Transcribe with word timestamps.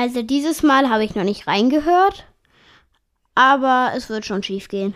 Also 0.00 0.22
dieses 0.22 0.62
Mal 0.62 0.88
habe 0.90 1.02
ich 1.02 1.16
noch 1.16 1.24
nicht 1.24 1.48
reingehört, 1.48 2.24
aber 3.34 3.90
es 3.96 4.08
wird 4.08 4.24
schon 4.24 4.44
schief 4.44 4.68
gehen. 4.68 4.94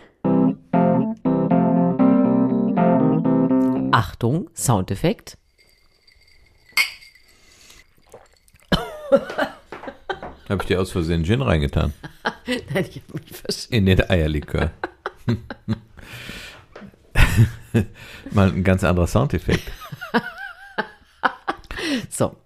Achtung, 3.91 4.49
Soundeffekt. 4.55 5.37
Habe 10.49 10.61
ich 10.61 10.67
dir 10.67 10.79
aus 10.79 10.91
Versehen 10.91 11.25
Gin 11.25 11.41
reingetan? 11.41 11.93
Nein, 12.47 12.85
ich 12.89 13.01
habe 13.01 13.19
mich 13.19 13.35
verstanden. 13.35 13.73
In 13.73 13.85
den 13.85 14.09
Eierlikör. 14.09 14.71
Mal 18.31 18.47
ein 18.47 18.63
ganz 18.63 18.85
anderer 18.85 19.07
Soundeffekt. 19.07 19.69
So, 22.09 22.37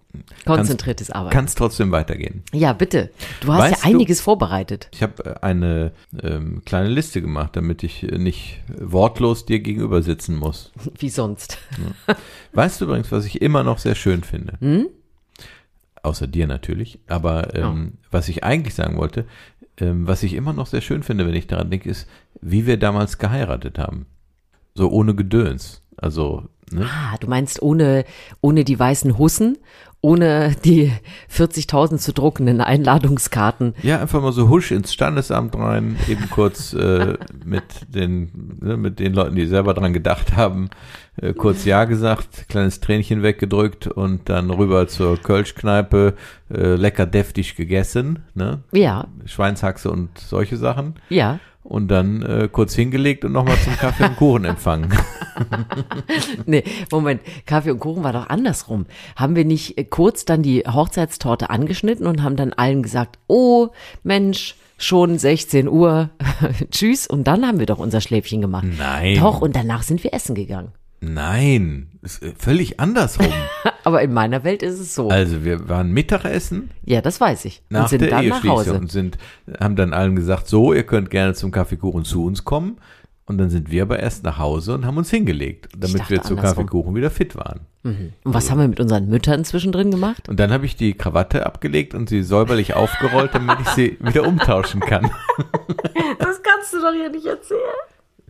konzentriertes 0.44 1.10
Arbeiten. 1.10 1.34
Kann 1.34 1.44
es 1.44 1.54
trotzdem 1.54 1.90
weitergehen. 1.92 2.42
ja, 2.52 2.72
bitte. 2.72 3.10
Du 3.40 3.52
hast 3.52 3.60
Weißt 3.60 3.84
ja 3.84 3.90
du- 3.90 3.94
einiges 3.96 4.20
vorbereitet. 4.20 4.88
Ich 4.92 5.02
habe 5.02 5.42
eine 5.42 5.92
ähm, 6.22 6.62
kleine 6.64 6.88
Liste 6.88 7.20
gemacht, 7.20 7.54
damit 7.56 7.82
ich 7.82 8.02
äh, 8.04 8.18
nicht 8.18 8.60
wortlos 8.78 9.44
dir 9.46 9.60
gegenüber 9.60 10.02
sitzen 10.02 10.36
muss. 10.36 10.72
Wie 10.98 11.10
sonst. 11.10 11.58
Weißt 12.52 12.80
du 12.80 12.86
übrigens, 12.86 13.12
was 13.12 13.24
ich 13.26 13.42
immer 13.42 13.62
noch 13.64 13.78
sehr 13.78 13.94
schön 13.94 14.22
finde? 14.24 14.54
Hm? 14.60 14.86
Außer 16.02 16.26
dir 16.26 16.46
natürlich. 16.46 16.98
Aber 17.08 17.54
ähm, 17.54 17.94
was 18.10 18.28
ich 18.28 18.44
eigentlich 18.44 18.74
sagen 18.74 18.96
wollte, 18.96 19.26
ähm, 19.78 20.06
was 20.06 20.22
ich 20.22 20.32
immer 20.34 20.52
noch 20.52 20.66
sehr 20.66 20.80
schön 20.80 21.02
finde, 21.02 21.26
wenn 21.26 21.34
ich 21.34 21.46
daran 21.48 21.70
denke, 21.70 21.90
ist, 21.90 22.08
wie 22.40 22.66
wir 22.66 22.78
damals 22.78 23.18
geheiratet 23.18 23.78
haben. 23.78 24.06
So 24.74 24.88
ohne 24.90 25.14
Gedöns. 25.14 25.82
Also, 25.96 26.44
ne? 26.70 26.86
Ah, 26.88 27.16
du 27.18 27.26
meinst 27.26 27.60
ohne, 27.60 28.04
ohne 28.40 28.62
die 28.64 28.78
weißen 28.78 29.18
Hussen, 29.18 29.58
ohne 30.00 30.54
die 30.64 30.92
40.000 31.34 31.98
zu 31.98 32.12
druckenden 32.12 32.60
Einladungskarten. 32.60 33.74
Ja, 33.82 34.00
einfach 34.00 34.22
mal 34.22 34.32
so 34.32 34.48
husch 34.48 34.70
ins 34.70 34.92
Standesamt 34.92 35.56
rein, 35.56 35.96
eben 36.08 36.30
kurz 36.30 36.72
äh, 36.72 37.14
mit 37.44 37.64
den 37.88 38.58
ne, 38.60 38.76
mit 38.76 39.00
den 39.00 39.12
Leuten, 39.12 39.34
die 39.34 39.46
selber 39.46 39.74
dran 39.74 39.92
gedacht 39.92 40.36
haben, 40.36 40.70
äh, 41.20 41.32
kurz 41.32 41.64
Ja 41.64 41.84
gesagt, 41.84 42.48
kleines 42.48 42.80
Tränchen 42.80 43.22
weggedrückt 43.22 43.88
und 43.88 44.28
dann 44.28 44.50
rüber 44.50 44.86
zur 44.86 45.16
Kölschkneipe, 45.20 46.14
äh, 46.52 46.74
lecker 46.76 47.06
deftig 47.06 47.56
gegessen, 47.56 48.20
ne? 48.34 48.62
Ja, 48.72 49.08
Schweinshaxe 49.24 49.90
und 49.90 50.16
solche 50.18 50.56
Sachen. 50.56 50.94
ja. 51.08 51.40
Und 51.68 51.88
dann 51.88 52.22
äh, 52.22 52.48
kurz 52.50 52.74
hingelegt 52.74 53.26
und 53.26 53.32
nochmal 53.32 53.58
zum 53.62 53.76
Kaffee 53.76 54.06
und 54.06 54.16
Kuchen 54.16 54.46
empfangen. 54.46 54.90
Nee, 56.46 56.64
Moment, 56.90 57.20
Kaffee 57.46 57.70
und 57.70 57.80
Kuchen 57.80 58.04
war 58.04 58.12
doch 58.12 58.28
andersrum. 58.28 58.86
Haben 59.16 59.36
wir 59.36 59.44
nicht 59.44 59.78
äh, 59.78 59.84
kurz 59.84 60.24
dann 60.24 60.42
die 60.42 60.60
Hochzeitstorte 60.60 61.50
angeschnitten 61.50 62.06
und 62.06 62.22
haben 62.22 62.36
dann 62.36 62.52
allen 62.52 62.82
gesagt, 62.82 63.18
oh 63.26 63.68
Mensch, 64.02 64.56
schon 64.76 65.18
16 65.18 65.68
Uhr, 65.68 66.10
tschüss. 66.70 67.06
Und 67.06 67.24
dann 67.24 67.46
haben 67.46 67.58
wir 67.58 67.66
doch 67.66 67.78
unser 67.78 68.00
Schläfchen 68.00 68.40
gemacht. 68.40 68.66
Nein. 68.78 69.18
Doch, 69.18 69.40
und 69.40 69.54
danach 69.56 69.82
sind 69.82 70.02
wir 70.04 70.14
essen 70.14 70.34
gegangen. 70.34 70.72
Nein, 71.00 71.88
ist 72.02 72.22
äh, 72.22 72.32
völlig 72.36 72.80
andersrum. 72.80 73.32
Aber 73.84 74.02
in 74.02 74.12
meiner 74.12 74.44
Welt 74.44 74.62
ist 74.62 74.80
es 74.80 74.94
so. 74.94 75.08
Also 75.08 75.44
wir 75.44 75.68
waren 75.68 75.92
Mittagessen 75.92 76.70
ja, 76.84 77.00
das 77.00 77.20
weiß 77.20 77.44
ich. 77.44 77.62
nach 77.68 77.82
und 77.82 77.88
sind 77.88 78.02
der 78.02 78.10
dann 78.10 78.28
nach 78.28 78.36
Eheschließung 78.36 78.58
Hause. 78.58 78.74
und 78.74 78.90
sind, 78.90 79.18
haben 79.60 79.76
dann 79.76 79.92
allen 79.92 80.16
gesagt, 80.16 80.48
so, 80.48 80.72
ihr 80.72 80.84
könnt 80.84 81.10
gerne 81.10 81.34
zum 81.34 81.50
Kaffeekuchen 81.50 82.04
zu 82.04 82.24
uns 82.24 82.44
kommen. 82.44 82.78
Und 83.26 83.36
dann 83.36 83.50
sind 83.50 83.70
wir 83.70 83.82
aber 83.82 84.00
erst 84.00 84.24
nach 84.24 84.38
Hause 84.38 84.72
und 84.72 84.86
haben 84.86 84.96
uns 84.96 85.10
hingelegt, 85.10 85.68
damit 85.76 86.08
wir 86.08 86.22
zu. 86.22 86.34
Kaffeekuchen 86.34 86.94
wieder 86.94 87.10
fit 87.10 87.36
waren. 87.36 87.60
Und 87.82 88.14
was 88.24 88.50
haben 88.50 88.58
wir 88.58 88.68
mit 88.68 88.80
unseren 88.80 89.08
Müttern 89.08 89.44
zwischendrin 89.44 89.90
gemacht? 89.90 90.28
Und 90.28 90.40
dann 90.40 90.50
habe 90.50 90.66
ich 90.66 90.76
die 90.76 90.94
Krawatte 90.94 91.46
abgelegt 91.46 91.94
und 91.94 92.08
sie 92.08 92.22
säuberlich 92.22 92.74
aufgerollt, 92.74 93.34
damit 93.34 93.60
ich 93.60 93.68
sie 93.68 93.98
wieder 94.00 94.26
umtauschen 94.26 94.80
kann. 94.80 95.10
Das 96.18 96.42
kannst 96.42 96.72
du 96.72 96.80
doch 96.80 96.92
hier 96.92 97.10
nicht 97.10 97.26
erzählen. 97.26 97.60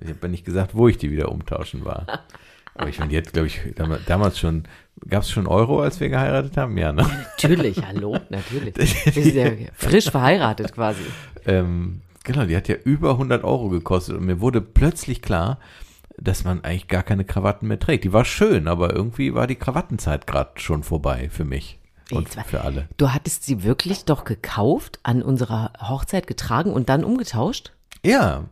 Ich 0.01 0.09
habe 0.09 0.19
ja 0.23 0.29
nicht 0.29 0.45
gesagt, 0.45 0.75
wo 0.75 0.89
ich 0.89 0.99
die 0.99 1.11
wieder 1.11 1.31
umtauschen 1.31 1.85
war. 1.85 2.07
Aber 2.79 2.89
ich 2.89 2.99
meine, 2.99 3.17
hat, 3.17 3.33
glaube 3.33 3.49
ich, 3.49 3.61
damals, 4.07 4.39
schon, 4.39 4.65
gab 5.09 5.23
es 5.23 5.31
schon 5.31 5.47
Euro, 5.47 5.81
als 5.83 6.01
wir 6.01 6.09
geheiratet 6.09 6.57
haben? 6.57 6.79
Ja, 6.79 6.93
ne? 6.93 7.05
Natürlich, 7.41 7.83
hallo, 7.85 8.17
natürlich. 8.31 8.75
Wir 9.15 9.23
sind 9.25 9.35
ja 9.35 9.51
frisch 9.75 10.11
verheiratet 10.11 10.73
quasi. 10.73 11.03
Ähm, 11.45 12.01
genau, 12.25 12.45
die 12.45 12.57
hat 12.57 12.69
ja 12.69 12.77
über 12.77 13.11
100 13.13 13.45
Euro 13.45 13.69
gekostet 13.69 14.17
und 14.17 14.25
mir 14.27 14.41
wurde 14.41 14.61
plötzlich 14.61 15.23
klar, 15.23 15.59
dass 16.17 16.45
man 16.45 16.63
eigentlich 16.65 16.89
gar 16.89 17.03
keine 17.03 17.25
Krawatten 17.25 17.69
mehr 17.69 17.79
trägt. 17.79 18.05
Die 18.05 18.13
war 18.13 18.25
schön, 18.25 18.67
aber 18.69 18.93
irgendwie 18.95 19.35
war 19.35 19.47
die 19.47 19.55
Krawattenzeit 19.57 20.27
gerade 20.27 20.51
schon 20.61 20.83
vorbei 20.83 21.29
für 21.31 21.45
mich 21.45 21.79
und 22.11 22.25
Jetzt 22.25 22.37
war- 22.37 22.45
für 22.45 22.61
alle. 22.63 22.89
Du 22.97 23.13
hattest 23.13 23.45
sie 23.45 23.63
wirklich 23.65 24.05
doch 24.05 24.25
gekauft, 24.25 24.99
an 25.03 25.23
unserer 25.23 25.73
Hochzeit 25.81 26.27
getragen 26.27 26.73
und 26.73 26.89
dann 26.89 27.05
umgetauscht? 27.05 27.73
Ja. 28.05 28.45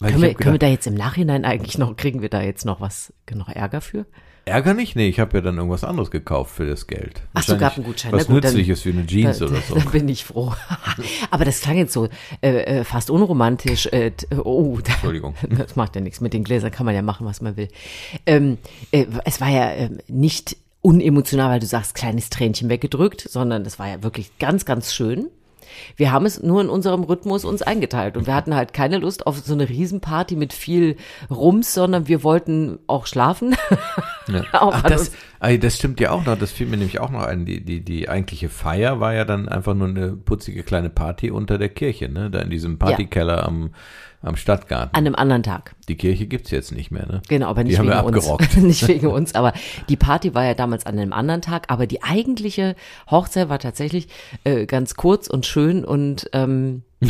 Können 0.00 0.22
wir, 0.22 0.30
hab 0.30 0.36
können 0.38 0.46
wir 0.46 0.52
gedacht, 0.52 0.62
da 0.62 0.66
jetzt 0.68 0.86
im 0.86 0.94
Nachhinein 0.94 1.44
eigentlich 1.44 1.78
noch, 1.78 1.96
kriegen 1.96 2.20
wir 2.22 2.28
da 2.28 2.42
jetzt 2.42 2.64
noch 2.64 2.80
was, 2.80 3.12
noch 3.32 3.48
Ärger 3.48 3.80
für? 3.80 4.06
Ärger 4.46 4.74
nicht? 4.74 4.94
Nee, 4.94 5.08
ich 5.08 5.20
habe 5.20 5.38
ja 5.38 5.40
dann 5.40 5.56
irgendwas 5.56 5.84
anderes 5.84 6.10
gekauft 6.10 6.54
für 6.54 6.66
das 6.66 6.86
Geld. 6.86 7.22
Ach 7.32 7.42
so, 7.42 7.56
gab 7.56 7.76
einen 7.76 7.86
Gutschein. 7.86 8.12
Was 8.12 8.26
gut, 8.26 8.44
dann- 8.44 8.50
Nützliches 8.52 8.84
wie 8.84 8.90
eine 8.90 9.06
Jeans 9.06 9.38
da, 9.38 9.46
oder 9.46 9.56
so. 9.68 9.74
Da 9.76 9.80
bin 9.88 10.06
ich 10.08 10.24
froh. 10.24 10.52
Aber 11.30 11.46
das 11.46 11.60
klang 11.62 11.78
jetzt 11.78 11.94
so 11.94 12.08
äh, 12.42 12.50
äh, 12.80 12.84
fast 12.84 13.08
unromantisch. 13.08 13.86
Äh, 13.86 14.10
t- 14.10 14.26
oh, 14.36 14.78
da, 14.84 14.92
Entschuldigung. 14.92 15.34
Das 15.48 15.76
macht 15.76 15.94
ja 15.94 16.02
nichts. 16.02 16.20
Mit 16.20 16.34
den 16.34 16.44
Gläsern 16.44 16.70
kann 16.72 16.84
man 16.84 16.94
ja 16.94 17.00
machen, 17.00 17.26
was 17.26 17.40
man 17.40 17.56
will. 17.56 17.68
Ähm, 18.26 18.58
äh, 18.90 19.06
es 19.24 19.40
war 19.40 19.48
ja 19.48 19.70
ähm, 19.72 19.98
nicht 20.08 20.58
unemotional, 20.82 21.48
weil 21.50 21.60
du 21.60 21.66
sagst, 21.66 21.94
kleines 21.94 22.28
Tränchen 22.28 22.68
weggedrückt, 22.68 23.22
sondern 23.22 23.62
es 23.64 23.78
war 23.78 23.88
ja 23.88 24.02
wirklich 24.02 24.36
ganz, 24.38 24.66
ganz 24.66 24.92
schön. 24.92 25.28
Wir 25.96 26.12
haben 26.12 26.26
es 26.26 26.42
nur 26.42 26.60
in 26.60 26.68
unserem 26.68 27.04
Rhythmus 27.04 27.44
uns 27.44 27.62
eingeteilt 27.62 28.16
und 28.16 28.26
wir 28.26 28.34
hatten 28.34 28.54
halt 28.54 28.72
keine 28.72 28.98
Lust 28.98 29.26
auf 29.26 29.38
so 29.38 29.54
eine 29.54 29.68
Riesenparty 29.68 30.36
mit 30.36 30.52
viel 30.52 30.96
Rums, 31.30 31.74
sondern 31.74 32.08
wir 32.08 32.22
wollten 32.22 32.78
auch 32.86 33.06
schlafen. 33.06 33.56
Ja. 34.26 34.42
Auch 34.52 34.72
Ach, 34.76 34.82
das, 34.82 35.12
ey, 35.40 35.58
das 35.58 35.76
stimmt 35.76 36.00
ja 36.00 36.10
auch 36.10 36.24
noch. 36.24 36.38
Das 36.38 36.50
fiel 36.50 36.66
mir 36.66 36.78
nämlich 36.78 36.98
auch 36.98 37.10
noch 37.10 37.24
ein. 37.24 37.44
Die, 37.44 37.62
die, 37.62 37.82
die 37.82 38.08
eigentliche 38.08 38.48
Feier 38.48 39.00
war 39.00 39.12
ja 39.12 39.26
dann 39.26 39.50
einfach 39.50 39.74
nur 39.74 39.88
eine 39.88 40.12
putzige 40.12 40.62
kleine 40.62 40.88
Party 40.88 41.30
unter 41.30 41.58
der 41.58 41.68
Kirche, 41.68 42.08
ne? 42.08 42.30
Da 42.30 42.38
in 42.38 42.48
diesem 42.48 42.78
Partykeller 42.78 43.46
am, 43.46 43.74
am 44.24 44.36
Stadtgarten. 44.36 44.94
An 44.94 45.06
einem 45.06 45.14
anderen 45.14 45.42
Tag. 45.42 45.74
die 45.88 45.96
Kirche 45.96 46.26
gibt's 46.26 46.50
jetzt 46.50 46.72
nicht 46.72 46.90
mehr, 46.90 47.06
ne? 47.06 47.22
Genau, 47.28 47.46
aber 47.48 47.62
Die 47.64 47.70
nicht 47.70 47.78
haben 47.78 47.86
wegen 47.88 47.96
wir 47.98 48.04
uns. 48.06 48.16
abgerockt. 48.28 48.56
nicht 48.62 48.88
wegen 48.88 49.06
uns, 49.08 49.34
aber 49.34 49.52
die 49.88 49.96
Party 49.96 50.34
war 50.34 50.44
ja 50.44 50.54
damals 50.54 50.86
an 50.86 50.98
einem 50.98 51.12
anderen 51.12 51.42
Tag, 51.42 51.66
aber 51.70 51.86
die 51.86 52.02
eigentliche 52.02 52.74
Hochzeit 53.10 53.48
war 53.48 53.58
tatsächlich 53.58 54.08
äh, 54.44 54.66
ganz 54.66 54.94
kurz 54.94 55.28
und 55.28 55.46
schön 55.46 55.84
und 55.84 56.28
ähm, 56.32 56.82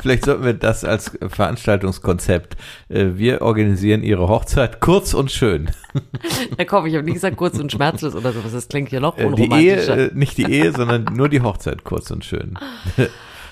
Vielleicht 0.00 0.24
sollten 0.24 0.44
wir 0.44 0.54
das 0.54 0.84
als 0.84 1.16
Veranstaltungskonzept. 1.28 2.56
Äh, 2.88 3.10
Wir 3.14 3.42
organisieren 3.42 4.02
ihre 4.02 4.26
Hochzeit 4.28 4.80
kurz 4.80 5.14
und 5.14 5.30
schön. 5.30 5.70
da 6.56 6.64
komm, 6.64 6.86
ich 6.86 6.94
habe 6.94 7.04
nie 7.04 7.12
gesagt 7.12 7.36
kurz 7.36 7.58
und 7.58 7.70
schmerzlos 7.70 8.14
oder 8.16 8.32
sowas, 8.32 8.52
das 8.52 8.68
klingt 8.68 8.90
ja 8.90 8.98
noch 9.00 9.16
Äh, 9.16 9.22
Die 9.22 9.42
Ehe, 9.42 9.74
unromantischer. 9.76 9.98
äh, 9.98 10.10
nicht 10.14 10.38
die 10.38 10.50
Ehe, 10.50 10.72
sondern 10.72 11.04
nur 11.14 11.28
die 11.28 11.40
Hochzeit 11.42 11.84
kurz 11.84 12.10
und 12.10 12.24
schön. 12.24 12.58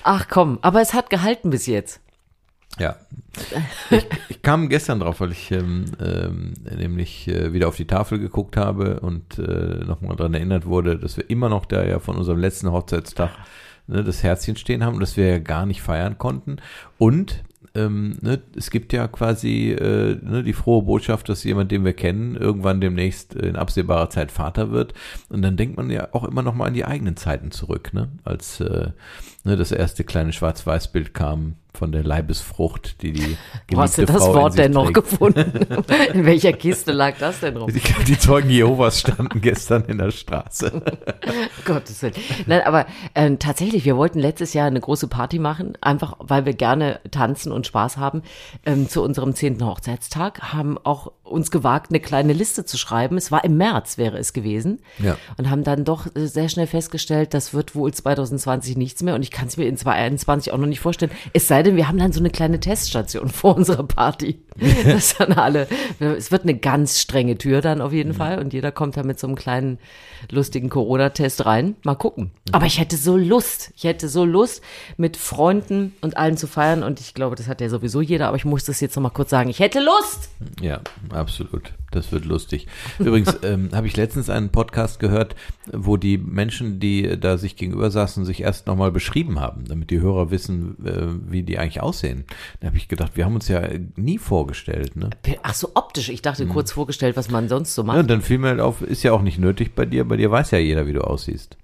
Ach 0.03 0.27
komm, 0.29 0.59
aber 0.61 0.81
es 0.81 0.93
hat 0.93 1.09
gehalten 1.09 1.49
bis 1.49 1.65
jetzt. 1.65 2.01
Ja. 2.79 2.95
Ich, 3.89 4.07
ich 4.29 4.41
kam 4.41 4.69
gestern 4.69 4.99
drauf, 4.99 5.19
weil 5.19 5.31
ich 5.31 5.51
ähm, 5.51 5.85
ähm, 6.03 6.53
nämlich 6.77 7.27
äh, 7.27 7.53
wieder 7.53 7.67
auf 7.67 7.75
die 7.75 7.87
Tafel 7.87 8.19
geguckt 8.19 8.57
habe 8.57 8.99
und 9.01 9.39
äh, 9.39 9.83
nochmal 9.85 10.15
dran 10.15 10.33
erinnert 10.33 10.65
wurde, 10.65 10.97
dass 10.97 11.17
wir 11.17 11.29
immer 11.29 11.49
noch 11.49 11.65
da 11.65 11.83
ja 11.83 11.99
von 11.99 12.15
unserem 12.15 12.39
letzten 12.39 12.71
Hochzeitstag 12.71 13.31
ne, 13.87 14.03
das 14.03 14.23
Herzchen 14.23 14.55
stehen 14.55 14.83
haben, 14.83 14.99
dass 14.99 15.17
wir 15.17 15.27
ja 15.27 15.39
gar 15.39 15.65
nicht 15.65 15.81
feiern 15.81 16.17
konnten. 16.17 16.57
Und 16.97 17.43
ähm, 17.73 18.17
ne, 18.21 18.41
es 18.55 18.69
gibt 18.69 18.91
ja 18.93 19.07
quasi 19.07 19.71
äh, 19.71 20.17
ne, 20.21 20.43
die 20.43 20.53
frohe 20.53 20.83
Botschaft, 20.83 21.29
dass 21.29 21.43
jemand, 21.43 21.71
den 21.71 21.85
wir 21.85 21.93
kennen, 21.93 22.35
irgendwann 22.35 22.81
demnächst 22.81 23.33
in 23.33 23.55
absehbarer 23.55 24.09
Zeit 24.09 24.31
Vater 24.31 24.71
wird. 24.71 24.93
Und 25.29 25.41
dann 25.41 25.57
denkt 25.57 25.77
man 25.77 25.89
ja 25.89 26.09
auch 26.11 26.25
immer 26.25 26.41
noch 26.41 26.53
mal 26.53 26.65
an 26.65 26.73
die 26.73 26.85
eigenen 26.85 27.15
Zeiten 27.15 27.51
zurück, 27.51 27.93
ne? 27.93 28.09
als 28.23 28.59
äh, 28.59 28.89
ne, 29.43 29.55
das 29.55 29.71
erste 29.71 30.03
kleine 30.03 30.33
Schwarz-Weiß-Bild 30.33 31.13
kam 31.13 31.55
von 31.73 31.91
der 31.91 32.03
Leibesfrucht, 32.03 33.01
die 33.01 33.13
die 33.13 33.37
Wo 33.71 33.81
hast 33.81 33.97
du 33.97 34.05
das 34.05 34.17
Frau 34.17 34.33
Wort 34.33 34.57
denn 34.57 34.71
noch 34.71 34.91
trägt. 34.91 34.95
gefunden? 34.95 35.51
In 36.13 36.25
welcher 36.25 36.53
Kiste 36.53 36.91
lag 36.91 37.17
das 37.19 37.39
denn 37.39 37.57
rum? 37.57 37.71
Die, 37.71 37.81
die 38.05 38.19
Zeugen 38.19 38.49
Jehovas 38.49 38.99
standen 38.99 39.41
gestern 39.41 39.85
in 39.85 39.97
der 39.97 40.11
Straße. 40.11 40.81
Gottes 41.65 42.01
Willen. 42.01 42.13
Nein, 42.45 42.61
aber 42.65 42.85
ähm, 43.15 43.39
tatsächlich, 43.39 43.85
wir 43.85 43.97
wollten 43.97 44.19
letztes 44.19 44.53
Jahr 44.53 44.67
eine 44.67 44.79
große 44.79 45.07
Party 45.07 45.39
machen, 45.39 45.77
einfach 45.81 46.15
weil 46.19 46.45
wir 46.45 46.53
gerne 46.53 46.99
tanzen 47.09 47.51
und 47.51 47.67
Spaß 47.67 47.97
haben. 47.97 48.21
Ähm, 48.65 48.89
zu 48.89 49.01
unserem 49.01 49.33
zehnten 49.33 49.65
Hochzeitstag 49.65 50.53
haben 50.53 50.77
auch 50.77 51.11
uns 51.23 51.49
gewagt, 51.49 51.91
eine 51.91 51.99
kleine 51.99 52.33
Liste 52.33 52.65
zu 52.65 52.77
schreiben. 52.77 53.17
Es 53.17 53.31
war 53.31 53.43
im 53.43 53.57
März, 53.57 53.97
wäre 53.97 54.17
es 54.17 54.33
gewesen. 54.33 54.81
Ja. 54.99 55.17
Und 55.37 55.49
haben 55.49 55.63
dann 55.63 55.85
doch 55.85 56.07
äh, 56.15 56.27
sehr 56.27 56.49
schnell 56.49 56.67
festgestellt, 56.67 57.33
das 57.33 57.53
wird 57.53 57.75
wohl 57.75 57.93
2020 57.93 58.77
nichts 58.77 59.01
mehr 59.01 59.15
und 59.15 59.23
ich 59.23 59.31
kann 59.31 59.47
es 59.47 59.57
mir 59.57 59.65
in 59.65 59.77
2021 59.77 60.53
auch 60.53 60.57
noch 60.57 60.67
nicht 60.67 60.79
vorstellen. 60.79 61.11
Es 61.33 61.47
sei 61.47 61.60
sei 61.61 61.69
denn, 61.69 61.75
wir 61.75 61.87
haben 61.87 61.99
dann 61.99 62.11
so 62.11 62.19
eine 62.19 62.31
kleine 62.31 62.59
Teststation 62.59 63.29
vor 63.29 63.55
unserer 63.55 63.83
Party. 63.83 64.39
Das 64.83 65.15
dann 65.17 65.33
alle, 65.33 65.67
es 65.99 66.31
wird 66.31 66.43
eine 66.43 66.57
ganz 66.57 66.99
strenge 66.99 67.37
Tür 67.37 67.61
dann 67.61 67.81
auf 67.81 67.93
jeden 67.93 68.13
Fall 68.13 68.39
und 68.39 68.53
jeder 68.53 68.71
kommt 68.71 68.97
da 68.97 69.03
mit 69.03 69.19
so 69.19 69.27
einem 69.27 69.35
kleinen 69.35 69.77
lustigen 70.29 70.69
Corona-Test 70.69 71.45
rein. 71.45 71.75
Mal 71.83 71.95
gucken. 71.95 72.31
Aber 72.51 72.65
ich 72.65 72.79
hätte 72.79 72.97
so 72.97 73.15
Lust, 73.15 73.71
ich 73.75 73.83
hätte 73.83 74.09
so 74.09 74.25
Lust, 74.25 74.63
mit 74.97 75.17
Freunden 75.17 75.93
und 76.01 76.17
allen 76.17 76.37
zu 76.37 76.47
feiern 76.47 76.83
und 76.83 76.99
ich 76.99 77.13
glaube, 77.13 77.35
das 77.35 77.47
hat 77.47 77.61
ja 77.61 77.69
sowieso 77.69 78.01
jeder, 78.01 78.27
aber 78.27 78.37
ich 78.37 78.45
muss 78.45 78.65
das 78.65 78.81
jetzt 78.81 78.95
noch 78.95 79.03
mal 79.03 79.09
kurz 79.09 79.29
sagen. 79.29 79.49
Ich 79.49 79.59
hätte 79.59 79.79
Lust! 79.79 80.29
Ja, 80.61 80.81
absolut. 81.09 81.73
Das 81.91 82.13
wird 82.13 82.23
lustig. 82.23 82.67
Übrigens 82.99 83.37
ähm, 83.43 83.69
habe 83.73 83.85
ich 83.85 83.97
letztens 83.97 84.29
einen 84.29 84.49
Podcast 84.49 84.99
gehört, 84.99 85.35
wo 85.71 85.97
die 85.97 86.17
Menschen, 86.17 86.79
die 86.79 87.19
da 87.19 87.37
sich 87.37 87.57
gegenüber 87.57 87.91
saßen, 87.91 88.23
sich 88.23 88.41
erst 88.41 88.67
nochmal 88.67 88.91
beschrieben 88.91 89.39
haben, 89.39 89.65
damit 89.67 89.89
die 89.89 89.99
Hörer 89.99 90.31
wissen, 90.31 90.77
äh, 90.85 91.31
wie 91.31 91.43
die 91.43 91.50
eigentlich 91.57 91.81
aussehen. 91.81 92.25
Da 92.59 92.67
habe 92.67 92.77
ich 92.77 92.87
gedacht, 92.87 93.13
wir 93.15 93.25
haben 93.25 93.35
uns 93.35 93.47
ja 93.47 93.61
nie 93.95 94.17
vorgestellt. 94.17 94.95
Ne? 94.95 95.09
Ach 95.43 95.53
so, 95.53 95.71
optisch. 95.75 96.09
Ich 96.09 96.21
dachte 96.21 96.45
kurz 96.47 96.71
vorgestellt, 96.71 97.17
was 97.17 97.29
man 97.29 97.49
sonst 97.49 97.75
so 97.75 97.83
macht. 97.83 97.95
Ja, 97.95 98.01
und 98.01 98.09
dann 98.09 98.21
fiel 98.21 98.37
mir 98.37 98.49
halt 98.49 98.59
auf, 98.59 98.81
ist 98.81 99.03
ja 99.03 99.13
auch 99.13 99.21
nicht 99.21 99.39
nötig 99.39 99.75
bei 99.75 99.85
dir. 99.85 100.05
Bei 100.05 100.17
dir 100.17 100.31
weiß 100.31 100.51
ja 100.51 100.57
jeder, 100.59 100.87
wie 100.87 100.93
du 100.93 101.01
aussiehst. 101.01 101.57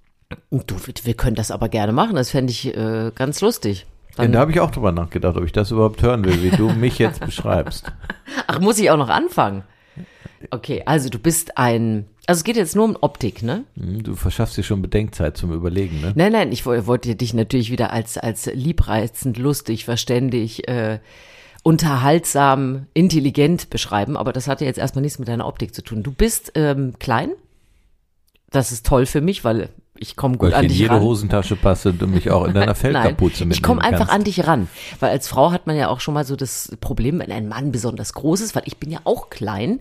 Du, 0.51 0.75
wir 1.03 1.13
können 1.13 1.35
das 1.35 1.51
aber 1.51 1.69
gerne 1.69 1.93
machen. 1.93 2.15
Das 2.15 2.31
fände 2.31 2.51
ich 2.51 2.75
äh, 2.75 3.11
ganz 3.15 3.41
lustig. 3.41 3.85
Ja, 4.17 4.27
da 4.27 4.39
habe 4.39 4.51
ich 4.51 4.59
auch 4.59 4.71
drüber 4.71 4.91
nachgedacht, 4.91 5.37
ob 5.37 5.43
ich 5.43 5.51
das 5.51 5.71
überhaupt 5.71 6.01
hören 6.01 6.25
will, 6.25 6.41
wie 6.41 6.49
du 6.49 6.69
mich 6.69 6.97
jetzt 6.97 7.23
beschreibst. 7.23 7.91
ach, 8.47 8.59
muss 8.59 8.79
ich 8.79 8.89
auch 8.89 8.97
noch 8.97 9.09
anfangen? 9.09 9.63
Okay, 10.51 10.83
also 10.85 11.09
du 11.09 11.19
bist 11.19 11.57
ein. 11.57 12.05
Also 12.27 12.39
es 12.39 12.43
geht 12.43 12.57
jetzt 12.57 12.75
nur 12.75 12.85
um 12.85 12.97
Optik, 12.99 13.41
ne? 13.43 13.63
Hm, 13.75 14.03
Du 14.03 14.15
verschaffst 14.15 14.57
dir 14.57 14.63
schon 14.63 14.81
Bedenkzeit 14.81 15.37
zum 15.37 15.53
Überlegen, 15.53 16.01
ne? 16.01 16.13
Nein, 16.15 16.31
nein, 16.33 16.51
ich 16.51 16.65
woll- 16.65 16.85
wollte 16.85 17.15
dich 17.15 17.33
natürlich 17.33 17.71
wieder 17.71 17.91
als, 17.93 18.17
als 18.17 18.45
liebreizend, 18.53 19.37
lustig, 19.37 19.85
verständig, 19.85 20.67
äh, 20.67 20.99
unterhaltsam, 21.63 22.87
intelligent 22.93 23.69
beschreiben, 23.69 24.17
aber 24.17 24.33
das 24.33 24.47
hat 24.47 24.61
ja 24.61 24.67
jetzt 24.67 24.77
erstmal 24.79 25.01
nichts 25.03 25.19
mit 25.19 25.27
deiner 25.27 25.47
Optik 25.47 25.73
zu 25.75 25.81
tun. 25.83 26.01
Du 26.03 26.11
bist 26.11 26.51
ähm, 26.55 26.93
klein. 26.99 27.31
Das 28.49 28.71
ist 28.71 28.85
toll 28.85 29.05
für 29.05 29.21
mich, 29.21 29.43
weil 29.43 29.69
ich 29.99 30.15
komme 30.15 30.37
gut 30.37 30.51
Weil 30.51 30.51
ich 30.51 30.57
an 30.57 30.63
in 30.63 30.69
dich 30.69 30.79
jede 30.79 30.93
ran. 30.93 31.01
Hosentasche 31.01 31.55
passe 31.55 31.89
und 31.89 32.11
mich 32.11 32.31
auch 32.31 32.45
in 32.45 32.53
deiner 32.53 32.75
Fellkapuze 32.75 33.07
Nein, 33.43 33.49
mitnehmen 33.49 33.51
ich 33.51 33.63
komme 33.63 33.81
einfach 33.81 34.07
kannst. 34.07 34.13
an 34.13 34.23
dich 34.23 34.47
ran, 34.47 34.67
weil 34.99 35.09
als 35.11 35.27
Frau 35.27 35.51
hat 35.51 35.67
man 35.67 35.75
ja 35.75 35.89
auch 35.89 35.99
schon 35.99 36.13
mal 36.13 36.25
so 36.25 36.35
das 36.35 36.75
Problem, 36.81 37.19
wenn 37.19 37.31
ein 37.31 37.47
Mann 37.47 37.71
besonders 37.71 38.13
groß 38.13 38.41
ist, 38.41 38.55
weil 38.55 38.63
ich 38.65 38.77
bin 38.77 38.91
ja 38.91 38.99
auch 39.03 39.29
klein, 39.29 39.79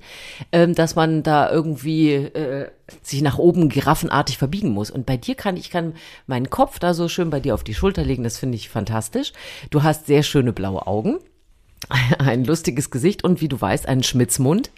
ähm, 0.52 0.74
dass 0.74 0.94
man 0.96 1.22
da 1.22 1.50
irgendwie 1.50 2.12
äh, 2.14 2.68
sich 3.02 3.22
nach 3.22 3.38
oben 3.38 3.68
giraffenartig 3.68 4.38
verbiegen 4.38 4.70
muss. 4.70 4.90
Und 4.90 5.06
bei 5.06 5.16
dir 5.16 5.34
kann 5.34 5.56
ich 5.56 5.70
kann 5.70 5.94
meinen 6.26 6.50
Kopf 6.50 6.78
da 6.78 6.94
so 6.94 7.08
schön 7.08 7.30
bei 7.30 7.40
dir 7.40 7.54
auf 7.54 7.64
die 7.64 7.74
Schulter 7.74 8.04
legen, 8.04 8.22
das 8.24 8.38
finde 8.38 8.56
ich 8.56 8.68
fantastisch. 8.68 9.32
Du 9.70 9.82
hast 9.82 10.06
sehr 10.06 10.22
schöne 10.22 10.52
blaue 10.52 10.86
Augen, 10.86 11.18
ein 12.18 12.44
lustiges 12.44 12.90
Gesicht 12.90 13.24
und 13.24 13.40
wie 13.40 13.48
du 13.48 13.60
weißt, 13.60 13.86
einen 13.88 14.02
Schmitzmund. 14.02 14.70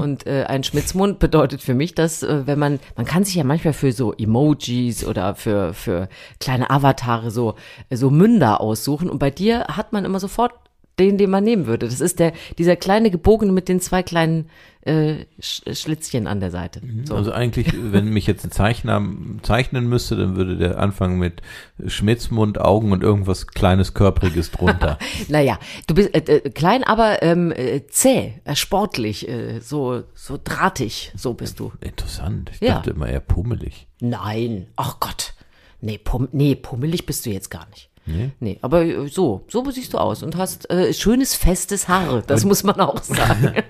Und 0.00 0.26
äh, 0.26 0.44
ein 0.44 0.64
Schmitzmund 0.64 1.18
bedeutet 1.20 1.62
für 1.62 1.74
mich, 1.74 1.94
dass 1.94 2.22
äh, 2.22 2.46
wenn 2.46 2.58
man, 2.58 2.80
man 2.96 3.06
kann 3.06 3.24
sich 3.24 3.34
ja 3.34 3.44
manchmal 3.44 3.72
für 3.72 3.92
so 3.92 4.12
Emojis 4.12 5.04
oder 5.04 5.34
für, 5.34 5.74
für 5.74 6.08
kleine 6.40 6.70
Avatare 6.70 7.30
so, 7.30 7.54
so 7.90 8.10
Münder 8.10 8.60
aussuchen. 8.60 9.08
Und 9.08 9.18
bei 9.18 9.30
dir 9.30 9.66
hat 9.68 9.92
man 9.92 10.04
immer 10.04 10.20
sofort 10.20 10.52
den, 10.98 11.18
den 11.18 11.30
man 11.30 11.44
nehmen 11.44 11.66
würde. 11.66 11.86
Das 11.86 12.00
ist 12.00 12.18
der, 12.18 12.32
dieser 12.58 12.76
kleine 12.76 13.10
gebogene 13.10 13.52
mit 13.52 13.68
den 13.68 13.80
zwei 13.80 14.02
kleinen 14.02 14.48
äh, 14.82 15.24
Sch 15.40 15.62
Schlitzchen 15.72 16.26
an 16.26 16.40
der 16.40 16.50
Seite. 16.50 16.80
So. 17.04 17.16
Also 17.16 17.32
eigentlich, 17.32 17.72
wenn 17.92 18.08
mich 18.08 18.26
jetzt 18.26 18.44
ein 18.44 18.50
Zeichner 18.50 19.04
zeichnen 19.42 19.88
müsste, 19.88 20.16
dann 20.16 20.36
würde 20.36 20.56
der 20.56 20.78
anfangen 20.78 21.18
mit 21.18 21.42
Schmitzmund, 21.86 22.60
Augen 22.60 22.92
und 22.92 23.02
irgendwas 23.02 23.46
kleines, 23.48 23.94
körperiges 23.94 24.50
drunter. 24.52 24.98
Naja, 25.28 25.58
du 25.86 25.94
bist 25.94 26.14
äh, 26.14 26.18
äh, 26.18 26.50
klein, 26.50 26.84
aber 26.84 27.22
ähm, 27.22 27.50
äh, 27.52 27.86
zäh, 27.88 28.34
äh, 28.44 28.54
sportlich, 28.54 29.28
äh, 29.28 29.60
so, 29.60 30.04
so 30.14 30.38
drahtig, 30.42 31.12
so 31.16 31.34
bist 31.34 31.58
du. 31.58 31.72
Interessant. 31.80 32.50
Ich 32.54 32.60
Ja. 32.60 32.74
dachte 32.76 32.90
immer 32.90 33.08
eher 33.08 33.20
pummelig. 33.20 33.88
Nein, 34.00 34.68
ach 34.76 35.00
Gott. 35.00 35.34
Nee, 35.80 35.98
pum 35.98 36.28
nee, 36.32 36.54
pummelig 36.54 37.06
bist 37.06 37.26
du 37.26 37.30
jetzt 37.30 37.50
gar 37.50 37.68
nicht. 37.70 37.90
Nee? 38.06 38.30
Nee, 38.38 38.58
aber 38.62 38.84
äh, 38.84 39.08
so, 39.08 39.44
so 39.48 39.68
siehst 39.70 39.92
du 39.92 39.98
aus 39.98 40.22
und 40.22 40.36
hast 40.36 40.70
äh, 40.70 40.92
schönes, 40.94 41.34
festes 41.34 41.88
Haar. 41.88 42.22
Das 42.26 42.44
muss 42.44 42.62
man 42.62 42.80
auch 42.80 43.02
sagen. 43.02 43.52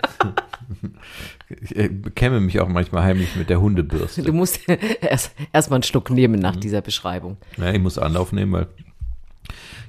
Ich 1.60 1.76
äh, 1.76 1.88
bekämme 1.88 2.40
mich 2.40 2.58
auch 2.58 2.66
manchmal 2.66 3.04
heimlich 3.04 3.36
mit 3.36 3.48
der 3.50 3.60
Hundebürste. 3.60 4.22
Du 4.22 4.32
musst 4.32 4.60
erst 5.00 5.32
erst 5.52 5.70
mal 5.70 5.76
einen 5.76 5.84
Schluck 5.84 6.10
nehmen 6.10 6.40
nach 6.40 6.56
dieser 6.56 6.80
Beschreibung. 6.80 7.36
Ja, 7.56 7.72
ich 7.72 7.80
muss 7.80 7.98
Anlauf 7.98 8.32
nehmen, 8.32 8.52
weil 8.52 8.66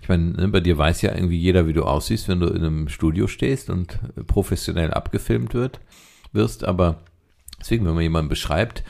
ich 0.02 0.08
meine, 0.08 0.34
ne, 0.34 0.48
bei 0.50 0.60
dir 0.60 0.78
weiß 0.78 1.02
ja 1.02 1.14
irgendwie 1.14 1.38
jeder, 1.38 1.68
wie 1.68 1.74
du 1.74 1.84
aussiehst, 1.84 2.28
wenn 2.28 2.40
du 2.40 2.48
in 2.48 2.64
einem 2.64 2.90
Studio 2.90 3.28
stehst 3.28 3.70
und 3.70 4.00
professionell 4.28 4.94
abgefilmt 4.94 5.54
wird, 5.56 5.80
wirst, 6.32 6.64
aber 6.64 7.00
deswegen, 7.60 7.86
wenn 7.86 7.94
man 7.94 8.04
jemanden 8.04 8.30
beschreibt, 8.30 8.84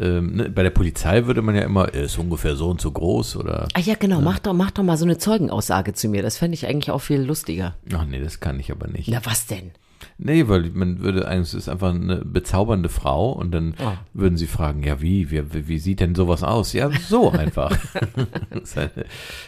ähm, 0.00 0.34
ne, 0.36 0.50
bei 0.50 0.62
der 0.62 0.70
Polizei 0.70 1.26
würde 1.26 1.42
man 1.42 1.54
ja 1.54 1.62
immer, 1.62 1.92
er 1.94 2.04
ist 2.04 2.18
ungefähr 2.18 2.56
so 2.56 2.70
und 2.70 2.80
so 2.80 2.90
groß 2.90 3.36
oder, 3.36 3.68
Ah 3.74 3.80
ja, 3.80 3.94
genau, 3.94 4.20
mach 4.20 4.38
doch, 4.38 4.54
mach 4.54 4.70
doch 4.70 4.82
mal 4.82 4.96
so 4.96 5.04
eine 5.04 5.18
Zeugenaussage 5.18 5.92
zu 5.92 6.08
mir. 6.08 6.22
Das 6.22 6.38
fände 6.38 6.54
ich 6.54 6.66
eigentlich 6.66 6.90
auch 6.90 7.00
viel 7.00 7.20
lustiger. 7.20 7.76
ach 7.94 8.04
nee, 8.06 8.20
das 8.20 8.40
kann 8.40 8.58
ich 8.60 8.70
aber 8.72 8.86
nicht. 8.88 9.08
Na, 9.08 9.20
was 9.24 9.46
denn? 9.46 9.72
Nee, 10.18 10.48
weil 10.48 10.70
man 10.74 11.00
würde 11.00 11.26
eigentlich, 11.26 11.48
es 11.48 11.54
ist 11.54 11.68
einfach 11.68 11.92
eine 11.94 12.16
bezaubernde 12.24 12.88
Frau 12.88 13.32
und 13.32 13.52
dann 13.52 13.74
Ah. 13.80 13.94
würden 14.12 14.36
sie 14.36 14.46
fragen, 14.46 14.82
ja 14.84 15.00
wie, 15.00 15.30
wie, 15.30 15.66
wie 15.68 15.78
sieht 15.78 16.00
denn 16.00 16.14
sowas 16.14 16.42
aus? 16.42 16.72
Ja, 16.72 16.90
so 17.08 17.30
einfach. 17.30 17.70
das 18.50 18.62
ist 18.62 18.78
eine, 18.78 18.90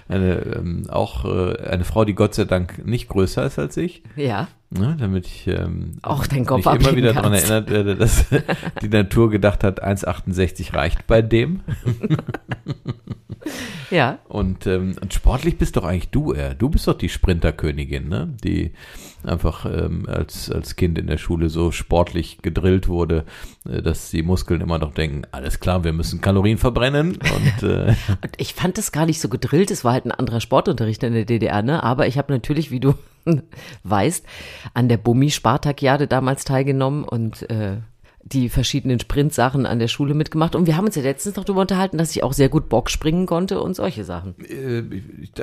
eine 0.09 0.35
ähm, 0.57 0.87
auch 0.89 1.25
äh, 1.25 1.57
eine 1.69 1.85
Frau, 1.85 2.05
die 2.05 2.15
Gott 2.15 2.35
sei 2.35 2.45
Dank 2.45 2.85
nicht 2.87 3.09
größer 3.09 3.45
ist 3.47 3.59
als 3.59 3.77
ich, 3.77 4.03
Ja. 4.17 4.49
Ne, 4.71 4.97
damit 4.99 5.27
ich 5.27 5.47
ähm, 5.47 5.99
Auch 6.03 6.27
deinen 6.27 6.47
Kopf 6.47 6.65
mich 6.65 6.81
immer 6.81 6.97
wieder 6.97 7.13
daran 7.13 7.33
erinnert 7.33 7.71
werde, 7.71 7.97
dass 7.97 8.27
die 8.83 8.89
Natur 8.89 9.31
gedacht 9.31 9.65
hat, 9.65 9.85
1,68 9.85 10.75
reicht 10.75 11.07
bei 11.07 11.23
dem. 11.23 11.61
Ja. 13.91 14.19
Und, 14.29 14.67
ähm, 14.67 14.97
und 15.01 15.15
sportlich 15.15 15.59
bist 15.59 15.77
doch 15.77 15.85
eigentlich 15.85 16.11
du 16.11 16.33
eher. 16.33 16.55
Du 16.55 16.69
bist 16.69 16.89
doch 16.89 16.99
die 16.99 17.09
Sprinterkönigin, 17.09 18.09
ne? 18.09 18.35
Die 18.43 18.73
einfach 19.25 19.67
ähm, 19.67 20.07
als, 20.09 20.51
als 20.51 20.77
Kind 20.77 20.99
in 20.99 21.07
der 21.07 21.19
Schule 21.19 21.49
so 21.49 21.73
sportlich 21.73 22.39
gedrillt 22.43 22.89
wurde, 22.89 23.25
äh, 23.69 23.83
dass 23.83 24.11
die 24.11 24.23
Muskeln 24.23 24.61
immer 24.61 24.79
noch 24.79 24.93
denken, 24.93 25.23
alles 25.33 25.61
klar, 25.61 25.85
wir 25.85 25.93
müssen 25.93 26.21
Kalorien 26.21 26.59
verbrennen. 26.59 27.17
Und 27.17 27.63
äh, 27.69 27.95
Und 28.23 28.35
ich 28.39 28.55
fand 28.55 28.79
das 28.79 28.93
gar 28.93 29.07
nicht 29.07 29.21
so 29.21 29.29
gedrillt. 29.29 29.71
Es 29.71 29.85
war 29.85 29.93
halt 29.93 30.05
ein 30.05 30.13
anderer 30.13 30.41
Sportunterricht 30.41 31.03
in 31.03 31.13
der 31.13 31.25
DDR, 31.25 31.63
ne? 31.63 31.83
Aber 31.83 32.07
ich 32.07 32.19
habe 32.19 32.33
natürlich, 32.33 32.71
wie 32.71 32.81
du 32.81 32.95
weißt, 33.85 34.25
an 34.75 34.89
der 34.89 34.99
Bummi-Spartakiade 34.99 36.07
damals 36.07 36.45
teilgenommen 36.45 37.05
und 37.05 37.49
äh, 37.51 37.79
die 38.33 38.49
verschiedenen 38.49 38.99
Sprintsachen 38.99 39.67
an 39.67 39.79
der 39.79 39.87
Schule 39.87 40.13
mitgemacht. 40.13 40.57
Und 40.57 40.67
wir 40.67 40.77
haben 40.77 40.87
uns 40.87 40.97
ja 40.97 41.03
letztens 41.03 41.37
noch 41.37 41.45
darüber 41.45 41.61
unterhalten, 41.61 41.97
dass 41.97 42.11
ich 42.11 42.25
auch 42.25 42.33
sehr 42.33 42.49
gut 42.49 42.69
Bock 42.69 42.91
springen 42.91 43.25
konnte 43.25 43.61
und 43.61 43.75
solche 43.77 44.03
Sachen. 44.03 44.35
äh, 44.41 44.83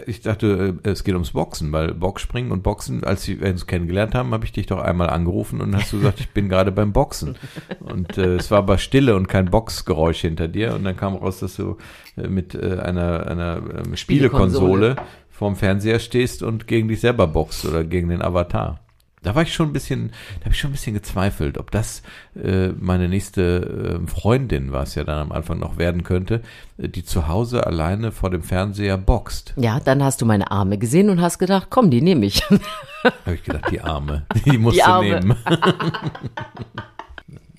ich, 0.06 0.20
dachte, 0.20 0.76
äh, 0.84 0.90
es 0.90 1.06
geht 1.06 1.14
ums 1.14 1.32
Boxen, 1.32 1.72
weil 1.72 1.94
Boxspringen 1.94 2.52
und 2.52 2.62
Boxen, 2.62 3.06
als 3.06 3.26
wir 3.26 3.42
uns 3.42 3.68
kennengelernt 3.68 4.16
haben, 4.16 4.34
habe 4.34 4.44
ich 4.44 4.52
dich 4.52 4.66
doch 4.66 4.82
einmal 4.82 5.10
angerufen 5.10 5.62
und 5.62 5.74
hast 5.74 5.94
du 5.94 5.98
gesagt, 5.98 6.20
ich 6.20 6.32
bin 6.32 6.50
gerade 6.50 6.74
beim 6.74 6.92
Boxen. 6.92 7.38
Und 7.80 8.18
äh, 8.18 8.36
es 8.36 8.52
war 8.52 8.58
aber 8.58 8.78
Stille 8.78 9.16
und 9.16 9.30
kein 9.30 9.46
Boxgeräusch 9.46 10.20
hinter 10.20 10.50
dir. 10.50 10.76
Und 10.76 10.84
dann 10.84 10.98
kam 10.98 11.16
raus, 11.16 11.40
dass 11.40 11.56
du 11.56 11.78
äh, 12.18 12.28
mit 12.28 12.54
äh, 12.54 12.80
einer, 12.80 13.28
einer 13.28 13.62
ähm, 13.86 13.96
Spielekonsole 13.96 14.98
vorm 15.30 15.56
Fernseher 15.56 16.00
stehst 16.00 16.44
und 16.44 16.68
gegen 16.68 16.90
dich 16.90 17.00
selber 17.00 17.28
boxt 17.28 17.66
oder 17.66 17.86
gegen 17.86 18.10
den 18.10 18.22
Avatar. 18.22 18.83
Da 19.24 19.34
war 19.36 19.42
ich 19.44 19.54
schon 19.54 19.70
ein 19.70 19.74
bisschen, 19.74 20.10
da 20.40 20.46
habe 20.46 20.54
ich 20.54 20.60
schon 20.60 20.70
ein 20.70 20.74
bisschen 20.74 20.94
gezweifelt, 20.94 21.58
ob 21.58 21.72
das 21.72 22.04
äh, 22.36 22.68
meine 22.80 23.10
nächste 23.10 24.00
äh, 24.04 24.08
Freundin, 24.08 24.72
was 24.72 24.96
ja 24.96 25.04
dann 25.04 25.20
am 25.20 25.32
Anfang 25.32 25.60
noch 25.60 25.78
werden 25.78 26.04
könnte, 26.04 26.42
äh, 26.78 26.90
die 26.90 27.04
zu 27.04 27.28
Hause 27.28 27.66
alleine 27.66 28.12
vor 28.12 28.30
dem 28.30 28.44
Fernseher 28.44 28.98
boxt. 28.98 29.54
Ja, 29.56 29.80
dann 29.80 30.04
hast 30.04 30.22
du 30.22 30.26
meine 30.26 30.52
Arme 30.52 30.78
gesehen 30.78 31.10
und 31.10 31.22
hast 31.22 31.40
gedacht, 31.40 31.68
komm, 31.70 31.90
die 31.90 32.02
nehme 32.02 32.26
ich. 32.26 32.44
Habe 33.26 33.36
ich 33.36 33.44
gedacht, 33.44 33.72
die 33.72 33.82
Arme, 33.82 34.26
die 34.46 34.58
musst 34.58 34.78
Die 34.78 34.82
du 34.82 34.88
Arme. 34.88 35.10
nehmen. 35.20 35.36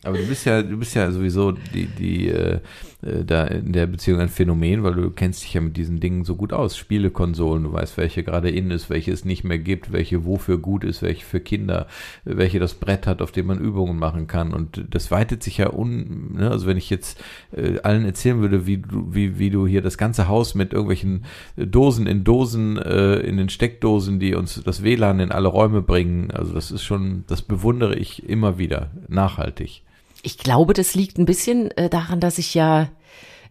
Aber 0.05 0.19
du 0.19 0.27
bist 0.27 0.45
ja, 0.45 0.61
du 0.63 0.77
bist 0.77 0.95
ja 0.95 1.11
sowieso 1.11 1.53
die, 1.53 1.87
die 1.87 2.29
äh, 2.29 2.61
äh, 3.05 3.25
da 3.25 3.45
in 3.45 3.73
der 3.73 3.87
Beziehung 3.87 4.21
ein 4.21 4.29
Phänomen, 4.29 4.83
weil 4.83 4.95
du 4.95 5.11
kennst 5.11 5.43
dich 5.45 5.55
ja 5.55 5.61
mit 5.61 5.77
diesen 5.77 6.01
Dingen 6.01 6.25
so 6.25 6.37
gut 6.37 6.53
aus. 6.53 6.77
Spielekonsolen, 6.77 7.65
du 7.65 7.73
weißt, 7.73 7.97
welche 7.97 8.23
gerade 8.23 8.51
in 8.51 8.71
ist, 8.71 8.91
welche 8.91 9.13
es 9.13 9.25
nicht 9.25 9.45
mehr 9.45 9.59
gibt, 9.59 9.93
welche 9.93 10.25
wofür 10.25 10.59
gut 10.59 10.85
ist, 10.85 11.03
welche 11.03 11.25
für 11.25 11.41
Kinder, 11.41 11.87
welche 12.25 12.59
das 12.59 12.75
Brett 12.75 13.07
hat, 13.07 13.23
auf 13.23 13.33
dem 13.33 13.47
man 13.47 13.59
Übungen 13.59 13.99
machen 13.99 14.27
kann. 14.27 14.53
Und 14.53 14.85
das 14.91 15.11
weitet 15.11 15.43
sich 15.43 15.59
ja 15.59 15.73
un, 15.73 16.35
ne? 16.35 16.51
also 16.51 16.67
wenn 16.67 16.77
ich 16.77 16.91
jetzt 16.91 17.23
äh, 17.53 17.79
allen 17.81 18.05
erzählen 18.05 18.41
würde, 18.41 18.67
wie 18.67 18.79
du, 18.79 19.15
wie, 19.15 19.39
wie 19.39 19.51
du 19.51 19.67
hier 19.67 19.83
das 19.83 19.99
ganze 19.99 20.29
Haus 20.29 20.55
mit 20.55 20.73
irgendwelchen 20.73 21.25
Dosen 21.57 22.07
in 22.07 22.25
Dosen, 22.25 22.79
äh, 22.79 23.17
in 23.17 23.37
den 23.37 23.49
Steckdosen, 23.49 24.21
die 24.21 24.35
uns 24.35 24.63
das 24.63 24.83
WLAN 24.83 25.21
in 25.21 25.33
alle 25.33 25.49
Räume 25.49 25.83
bringen, 25.83 26.31
also 26.31 26.53
das 26.53 26.71
ist 26.71 26.83
schon, 26.83 27.25
das 27.27 27.43
bewundere 27.43 27.97
ich 27.97 28.29
immer 28.29 28.59
wieder, 28.59 28.91
nachhaltig. 29.09 29.83
Ich 30.25 30.39
glaube, 30.39 30.73
das 30.73 30.95
liegt 30.95 31.19
ein 31.19 31.27
bisschen 31.27 31.71
äh, 31.73 31.91
daran, 31.91 32.19
dass 32.19 32.39
ich 32.39 32.55
ja 32.55 32.89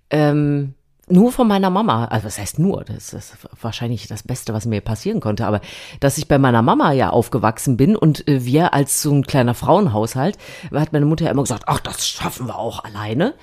ähm, 0.10 0.74
nur 1.08 1.32
von 1.32 1.48
meiner 1.48 1.70
Mama, 1.70 2.06
also 2.06 2.26
was 2.26 2.40
heißt 2.40 2.58
nur, 2.58 2.84
das 2.84 3.14
ist 3.14 3.38
wahrscheinlich 3.62 4.08
das 4.08 4.24
Beste, 4.24 4.54
was 4.54 4.66
mir 4.66 4.82
passieren 4.82 5.20
konnte, 5.20 5.46
aber 5.46 5.62
dass 6.00 6.18
ich 6.18 6.28
bei 6.28 6.40
meiner 6.40 6.64
Mama 6.64 6.92
ja 6.94 7.12
aufgewachsen 7.12 7.78
bin 7.78 7.96
und 7.96 8.28
äh, 8.28 8.44
wir 8.44 8.74
als 8.74 9.02
so 9.02 9.12
ein 9.12 9.28
kleiner 9.28 9.54
Frauenhaushalt, 9.54 10.38
hat 10.74 10.94
meine 10.94 11.06
Mutter 11.06 11.26
ja 11.26 11.32
immer 11.32 11.44
gesagt, 11.44 11.66
ach, 11.68 11.80
das 11.80 12.08
schaffen 12.08 12.48
wir 12.48 12.58
auch 12.58 12.84
alleine 12.84 13.36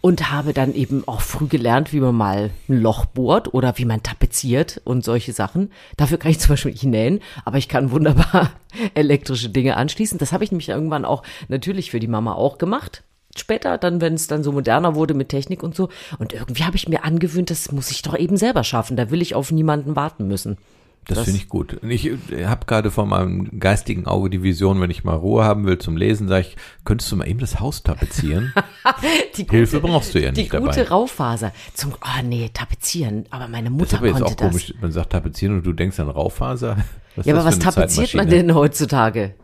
und 0.00 0.30
habe 0.30 0.52
dann 0.52 0.74
eben 0.74 1.06
auch 1.06 1.20
früh 1.20 1.46
gelernt, 1.46 1.92
wie 1.92 2.00
man 2.00 2.14
mal 2.14 2.50
ein 2.68 2.80
Loch 2.80 3.06
bohrt 3.06 3.54
oder 3.54 3.76
wie 3.78 3.84
man 3.84 4.02
tapeziert 4.02 4.80
und 4.84 5.04
solche 5.04 5.32
Sachen. 5.32 5.70
Dafür 5.96 6.18
kann 6.18 6.30
ich 6.30 6.40
zum 6.40 6.50
Beispiel 6.50 6.72
nicht 6.72 6.84
nähen, 6.84 7.20
aber 7.44 7.58
ich 7.58 7.68
kann 7.68 7.90
wunderbar 7.90 8.52
elektrische 8.94 9.50
Dinge 9.50 9.76
anschließen. 9.76 10.18
Das 10.18 10.32
habe 10.32 10.44
ich 10.44 10.52
nämlich 10.52 10.68
irgendwann 10.68 11.04
auch 11.04 11.22
natürlich 11.48 11.90
für 11.90 12.00
die 12.00 12.08
Mama 12.08 12.32
auch 12.34 12.58
gemacht 12.58 13.02
später, 13.36 13.78
dann, 13.78 14.00
wenn 14.00 14.14
es 14.14 14.26
dann 14.26 14.42
so 14.42 14.52
moderner 14.52 14.94
wurde 14.94 15.14
mit 15.14 15.28
Technik 15.28 15.62
und 15.62 15.74
so. 15.74 15.88
Und 16.18 16.32
irgendwie 16.32 16.64
habe 16.64 16.76
ich 16.76 16.88
mir 16.88 17.04
angewöhnt, 17.04 17.50
das 17.50 17.70
muss 17.70 17.90
ich 17.90 18.02
doch 18.02 18.16
eben 18.16 18.36
selber 18.36 18.64
schaffen. 18.64 18.96
Da 18.96 19.10
will 19.10 19.22
ich 19.22 19.34
auf 19.34 19.52
niemanden 19.52 19.94
warten 19.94 20.26
müssen. 20.26 20.58
Das, 21.08 21.16
das 21.16 21.24
finde 21.24 21.40
ich 21.40 21.48
gut. 21.48 21.78
Ich 21.82 22.06
äh, 22.06 22.44
habe 22.44 22.66
gerade 22.66 22.90
vor 22.90 23.06
meinem 23.06 23.58
geistigen 23.58 24.06
Auge 24.06 24.28
die 24.28 24.42
Vision, 24.42 24.78
wenn 24.82 24.90
ich 24.90 25.04
mal 25.04 25.14
Ruhe 25.14 25.42
haben 25.42 25.64
will 25.64 25.78
zum 25.78 25.96
Lesen, 25.96 26.28
sage 26.28 26.48
ich, 26.48 26.56
könntest 26.84 27.10
du 27.10 27.16
mal 27.16 27.26
eben 27.26 27.40
das 27.40 27.60
Haus 27.60 27.82
tapezieren? 27.82 28.52
gute, 29.34 29.50
Hilfe 29.50 29.80
brauchst 29.80 30.14
du 30.14 30.22
ja 30.22 30.30
nicht 30.30 30.52
dabei. 30.52 30.70
Die 30.70 30.80
gute 30.80 30.90
Raufaser. 30.90 31.52
Zum, 31.72 31.94
oh 31.94 32.22
nee, 32.22 32.50
tapezieren. 32.52 33.24
Aber 33.30 33.48
meine 33.48 33.70
Mutter 33.70 33.84
das 33.84 33.92
ist 33.92 33.98
aber 34.00 34.06
jetzt 34.08 34.22
auch 34.22 34.34
das. 34.34 34.50
komisch. 34.50 34.74
Man 34.82 34.92
sagt 34.92 35.12
tapezieren 35.12 35.56
und 35.56 35.66
du 35.66 35.72
denkst 35.72 35.98
an 35.98 36.10
Raufaser. 36.10 36.76
Was 37.16 37.24
ja, 37.24 37.34
aber 37.34 37.44
was 37.46 37.58
tapeziert 37.58 38.14
man 38.14 38.28
denn 38.28 38.54
heutzutage? 38.54 39.34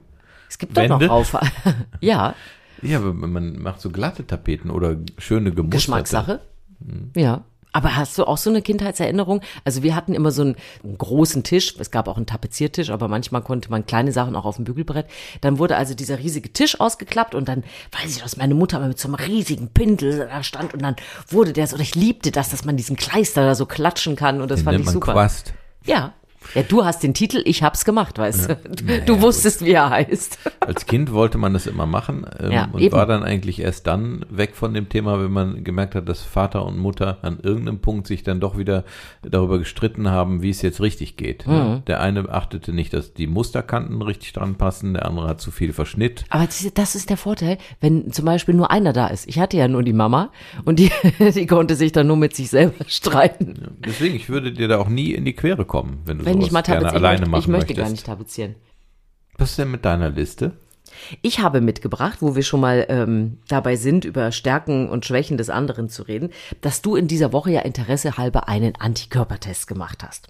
Es 0.48 0.58
gibt 0.58 0.76
Wände? 0.76 0.90
doch 0.90 1.00
noch 1.00 1.08
Raufaser. 1.08 1.50
ja. 2.00 2.34
Ja, 2.82 2.98
aber 2.98 3.14
man 3.14 3.58
macht 3.58 3.80
so 3.80 3.90
glatte 3.90 4.26
Tapeten 4.26 4.70
oder 4.70 4.96
schöne 5.18 5.50
gemusterte. 5.50 5.76
Geschmackssache. 5.76 6.40
Mhm. 6.78 7.10
Ja. 7.16 7.44
Aber 7.74 7.96
hast 7.96 8.16
du 8.16 8.24
auch 8.24 8.38
so 8.38 8.50
eine 8.50 8.62
Kindheitserinnerung? 8.62 9.40
Also 9.64 9.82
wir 9.82 9.96
hatten 9.96 10.14
immer 10.14 10.30
so 10.30 10.42
einen, 10.42 10.56
einen, 10.84 10.96
großen 10.96 11.42
Tisch. 11.42 11.74
Es 11.80 11.90
gab 11.90 12.06
auch 12.06 12.16
einen 12.16 12.24
Tapeziertisch, 12.26 12.90
aber 12.90 13.08
manchmal 13.08 13.42
konnte 13.42 13.68
man 13.68 13.84
kleine 13.84 14.12
Sachen 14.12 14.36
auch 14.36 14.44
auf 14.44 14.56
dem 14.56 14.64
Bügelbrett. 14.64 15.06
Dann 15.40 15.58
wurde 15.58 15.76
also 15.76 15.92
dieser 15.92 16.20
riesige 16.20 16.52
Tisch 16.52 16.78
ausgeklappt 16.80 17.34
und 17.34 17.48
dann 17.48 17.64
weiß 18.00 18.14
ich, 18.14 18.22
dass 18.22 18.36
meine 18.36 18.54
Mutter 18.54 18.78
mit 18.78 19.00
so 19.00 19.08
einem 19.08 19.16
riesigen 19.16 19.70
Pindel 19.70 20.28
da 20.30 20.44
stand 20.44 20.72
und 20.72 20.82
dann 20.82 20.94
wurde 21.26 21.52
der 21.52 21.66
so, 21.66 21.76
ich 21.76 21.96
liebte 21.96 22.30
das, 22.30 22.50
dass 22.50 22.64
man 22.64 22.76
diesen 22.76 22.94
Kleister 22.94 23.44
da 23.44 23.56
so 23.56 23.66
klatschen 23.66 24.14
kann 24.14 24.40
und 24.40 24.52
das 24.52 24.60
Den 24.60 24.64
fand 24.66 24.80
ich 24.80 24.90
super. 24.90 25.12
Quast. 25.12 25.52
Ja, 25.84 26.14
ja, 26.54 26.62
du 26.62 26.84
hast 26.84 27.02
den 27.02 27.14
Titel, 27.14 27.42
ich 27.44 27.62
hab's 27.62 27.84
gemacht, 27.84 28.18
weißt 28.18 28.48
ja. 28.48 28.54
du. 28.54 28.84
Naja, 28.84 29.04
du 29.04 29.20
wusstest, 29.20 29.60
gut. 29.60 29.68
wie 29.68 29.72
er 29.72 29.90
heißt. 29.90 30.38
Als 30.60 30.86
Kind 30.86 31.12
wollte 31.12 31.38
man 31.38 31.52
das 31.52 31.66
immer 31.66 31.86
machen 31.86 32.26
ähm, 32.38 32.52
ja, 32.52 32.68
und 32.72 32.80
eben. 32.80 32.92
war 32.92 33.06
dann 33.06 33.22
eigentlich 33.22 33.60
erst 33.60 33.86
dann 33.86 34.24
weg 34.30 34.56
von 34.56 34.74
dem 34.74 34.88
Thema, 34.88 35.22
wenn 35.22 35.32
man 35.32 35.64
gemerkt 35.64 35.94
hat, 35.94 36.08
dass 36.08 36.22
Vater 36.22 36.64
und 36.64 36.78
Mutter 36.78 37.18
an 37.22 37.38
irgendeinem 37.42 37.80
Punkt 37.80 38.06
sich 38.06 38.22
dann 38.22 38.40
doch 38.40 38.58
wieder 38.58 38.84
darüber 39.22 39.58
gestritten 39.58 40.10
haben, 40.10 40.42
wie 40.42 40.50
es 40.50 40.62
jetzt 40.62 40.80
richtig 40.80 41.16
geht. 41.16 41.46
Mhm. 41.46 41.82
Der 41.86 42.00
eine 42.00 42.28
achtete 42.28 42.72
nicht, 42.72 42.92
dass 42.92 43.14
die 43.14 43.26
Musterkanten 43.26 44.02
richtig 44.02 44.32
dran 44.32 44.56
passen, 44.56 44.94
der 44.94 45.06
andere 45.06 45.28
hat 45.28 45.40
zu 45.40 45.50
viel 45.50 45.72
Verschnitt. 45.72 46.24
Aber 46.30 46.46
das 46.74 46.94
ist 46.94 47.10
der 47.10 47.16
Vorteil, 47.16 47.58
wenn 47.80 48.12
zum 48.12 48.24
Beispiel 48.24 48.54
nur 48.54 48.70
einer 48.70 48.92
da 48.92 49.08
ist. 49.08 49.28
Ich 49.28 49.38
hatte 49.38 49.56
ja 49.56 49.68
nur 49.68 49.82
die 49.82 49.92
Mama 49.92 50.30
und 50.64 50.78
die, 50.78 50.90
die 51.18 51.46
konnte 51.46 51.76
sich 51.76 51.92
dann 51.92 52.06
nur 52.06 52.16
mit 52.16 52.34
sich 52.34 52.50
selber 52.50 52.84
streiten. 52.86 53.54
Ja, 53.60 53.68
deswegen, 53.86 54.14
ich 54.14 54.28
würde 54.28 54.52
dir 54.52 54.68
da 54.68 54.78
auch 54.78 54.88
nie 54.88 55.12
in 55.12 55.24
die 55.24 55.34
Quere 55.34 55.64
kommen, 55.64 56.00
wenn 56.04 56.18
du 56.18 56.24
wenn 56.24 56.33
ich 56.40 56.52
mal 56.52 56.62
tapezieren 56.62 56.94
alleine 56.94 57.26
machen 57.26 57.40
Ich 57.40 57.48
möchte 57.48 57.66
möchtest. 57.68 57.78
gar 57.78 57.90
nicht 57.90 58.06
tapezieren. 58.06 58.54
Was 59.36 59.50
ist 59.50 59.58
denn 59.58 59.70
mit 59.70 59.84
deiner 59.84 60.10
Liste? 60.10 60.52
Ich 61.22 61.40
habe 61.40 61.60
mitgebracht, 61.60 62.18
wo 62.20 62.36
wir 62.36 62.42
schon 62.42 62.60
mal 62.60 62.86
ähm, 62.88 63.38
dabei 63.48 63.76
sind, 63.76 64.04
über 64.04 64.32
Stärken 64.32 64.88
und 64.88 65.04
Schwächen 65.04 65.36
des 65.36 65.50
anderen 65.50 65.88
zu 65.88 66.02
reden, 66.02 66.30
dass 66.60 66.82
du 66.82 66.96
in 66.96 67.08
dieser 67.08 67.32
Woche 67.32 67.50
ja 67.50 67.60
Interesse 67.60 68.16
halber 68.16 68.48
einen 68.48 68.74
Antikörpertest 68.76 69.66
gemacht 69.66 70.02
hast. 70.04 70.28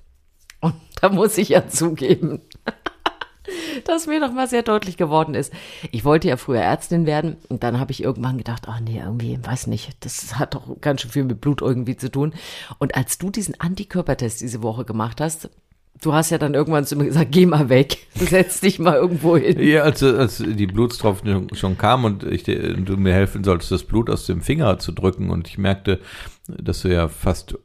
Und 0.61 0.75
da 1.01 1.11
muss 1.11 1.37
ich 1.39 1.51
ja 1.51 1.69
zugeben, 1.69 2.41
dass 3.85 4.07
mir 4.07 4.21
noch 4.21 4.33
mal 4.33 4.49
sehr 4.49 4.63
deutlich 4.63 4.97
geworden 4.97 5.35
ist. 5.35 5.53
Ich 5.91 6.05
wollte 6.05 6.29
ja 6.29 6.37
früher 6.37 6.63
Ärztin 6.63 7.05
werden 7.05 7.37
und 7.49 7.63
dann 7.63 7.79
habe 7.79 7.93
ich 7.93 8.03
irgendwann 8.03 8.39
gedacht, 8.39 8.65
ach 8.67 8.81
nee, 8.81 9.01
irgendwie, 9.05 9.39
weiß 9.43 9.67
nicht, 9.67 10.05
das 10.05 10.39
hat 10.39 10.55
doch 10.55 10.81
ganz 10.81 11.03
schön 11.03 11.11
viel 11.11 11.25
mit 11.25 11.41
Blut 11.41 11.61
irgendwie 11.61 11.97
zu 11.97 12.11
tun. 12.11 12.33
Und 12.79 12.95
als 12.95 13.19
du 13.19 13.31
diesen 13.31 13.61
Antikörpertest 13.61 14.41
diese 14.41 14.63
Woche 14.63 14.85
gemacht 14.85 15.21
hast, 15.21 15.51
Du 16.03 16.13
hast 16.13 16.31
ja 16.31 16.39
dann 16.39 16.55
irgendwann 16.55 16.85
zu 16.85 16.99
gesagt, 16.99 17.33
geh 17.33 17.47
mal 17.47 17.69
weg, 17.69 17.99
setz 18.15 18.61
dich 18.61 18.79
mal 18.79 18.97
irgendwo 18.97 19.37
hin. 19.37 19.59
Ja, 19.61 19.83
als, 19.83 20.03
als 20.03 20.39
die 20.39 20.67
Blutstropfen 20.67 21.49
schon 21.55 21.79
kamen 21.79 22.05
und 22.05 22.25
ich, 22.25 22.45
du 22.45 22.97
mir 22.97 23.15
helfen 23.15 23.45
solltest, 23.45 23.71
das 23.71 23.85
Blut 23.85 24.11
aus 24.11 24.27
dem 24.27 24.41
Finger 24.43 24.79
zu 24.79 24.93
drücken 24.93 25.31
und 25.31 25.49
ich 25.49 25.57
merkte, 25.57 26.01
dass 26.47 26.83
du 26.83 26.89
ja 26.89 27.09
fast 27.09 27.57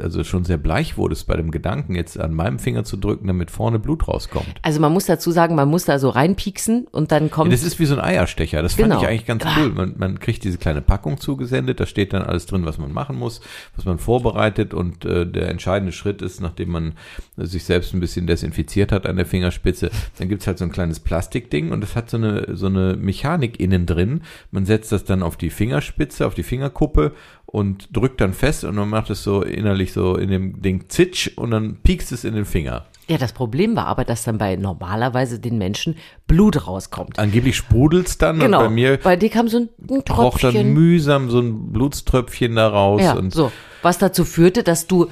also 0.00 0.24
schon 0.24 0.44
sehr 0.44 0.58
bleich 0.58 0.96
wurdest 0.96 1.26
bei 1.26 1.36
dem 1.36 1.50
Gedanken, 1.50 1.94
jetzt 1.94 2.18
an 2.18 2.34
meinem 2.34 2.58
Finger 2.58 2.84
zu 2.84 2.96
drücken, 2.96 3.26
damit 3.26 3.50
vorne 3.50 3.78
Blut 3.78 4.08
rauskommt. 4.08 4.54
Also 4.62 4.80
man 4.80 4.92
muss 4.92 5.06
dazu 5.06 5.30
sagen, 5.30 5.54
man 5.54 5.68
muss 5.68 5.84
da 5.84 5.98
so 5.98 6.08
reinpieksen 6.08 6.86
und 6.90 7.12
dann 7.12 7.30
kommt. 7.30 7.50
Ja, 7.50 7.56
das 7.56 7.64
ist 7.64 7.78
wie 7.78 7.86
so 7.86 7.94
ein 7.94 8.00
Eierstecher. 8.00 8.62
Das 8.62 8.76
genau. 8.76 8.90
fand 8.90 9.02
ich 9.02 9.08
eigentlich 9.08 9.26
ganz 9.26 9.44
ah. 9.44 9.56
cool. 9.58 9.70
Man, 9.70 9.94
man 9.96 10.20
kriegt 10.20 10.44
diese 10.44 10.58
kleine 10.58 10.82
Packung 10.82 11.18
zugesendet, 11.18 11.80
da 11.80 11.86
steht 11.86 12.12
dann 12.12 12.22
alles 12.22 12.46
drin, 12.46 12.64
was 12.64 12.78
man 12.78 12.92
machen 12.92 13.16
muss, 13.16 13.40
was 13.76 13.84
man 13.84 13.98
vorbereitet 13.98 14.74
und 14.74 15.04
äh, 15.04 15.26
der 15.26 15.48
entscheidende 15.48 15.92
Schritt 15.92 16.22
ist, 16.22 16.40
nachdem 16.40 16.70
man 16.70 16.92
sich 17.36 17.64
selbst 17.64 17.94
ein 17.94 18.00
bisschen 18.00 18.26
desinfiziert 18.26 18.92
hat 18.92 19.06
an 19.06 19.16
der 19.16 19.26
Fingerspitze, 19.26 19.90
dann 20.18 20.28
gibt's 20.28 20.46
halt 20.46 20.58
so 20.58 20.64
ein 20.64 20.72
kleines 20.72 21.00
Plastikding 21.00 21.72
und 21.72 21.80
das 21.80 21.96
hat 21.96 22.10
so 22.10 22.16
eine, 22.16 22.56
so 22.56 22.66
eine 22.66 22.96
Mechanik 22.96 23.60
innen 23.60 23.86
drin. 23.86 24.22
Man 24.50 24.66
setzt 24.66 24.92
das 24.92 25.04
dann 25.04 25.22
auf 25.22 25.36
die 25.36 25.50
Fingerspitze, 25.50 26.26
auf 26.26 26.34
die 26.34 26.42
Fingerkuppe 26.42 27.12
und 27.46 27.88
drückt 27.96 28.20
dann 28.20 28.34
fest 28.34 28.64
und 28.64 28.74
man 28.74 28.88
macht 28.88 29.10
es 29.10 29.22
so 29.22 29.42
innerlich 29.42 29.92
so 29.92 30.16
in 30.16 30.30
dem 30.30 30.60
Ding 30.60 30.88
zitsch 30.88 31.30
und 31.36 31.52
dann 31.52 31.76
piekst 31.76 32.12
es 32.12 32.24
in 32.24 32.34
den 32.34 32.44
Finger. 32.44 32.86
Ja, 33.08 33.18
das 33.18 33.32
Problem 33.32 33.76
war 33.76 33.86
aber, 33.86 34.04
dass 34.04 34.24
dann 34.24 34.38
bei 34.38 34.56
normalerweise 34.56 35.38
den 35.38 35.58
Menschen 35.58 35.96
Blut 36.26 36.66
rauskommt. 36.66 37.20
Angeblich 37.20 37.56
sprudelt's 37.56 38.18
dann 38.18 38.40
genau, 38.40 38.58
und 38.58 38.64
bei 38.64 38.70
mir 38.70 38.96
bei 38.98 39.14
dir 39.14 39.30
kam 39.30 39.46
so 39.46 39.58
ein, 39.58 39.68
ein 39.88 40.04
Tröpfchen. 40.04 40.54
dann 40.54 40.72
mühsam 40.72 41.30
so 41.30 41.38
ein 41.38 41.72
Blutströpfchen 41.72 42.56
da 42.56 42.68
raus. 42.68 43.02
Ja, 43.02 43.12
und 43.14 43.32
so. 43.32 43.52
Was 43.82 43.98
dazu 43.98 44.24
führte, 44.24 44.64
dass 44.64 44.88
du 44.88 45.06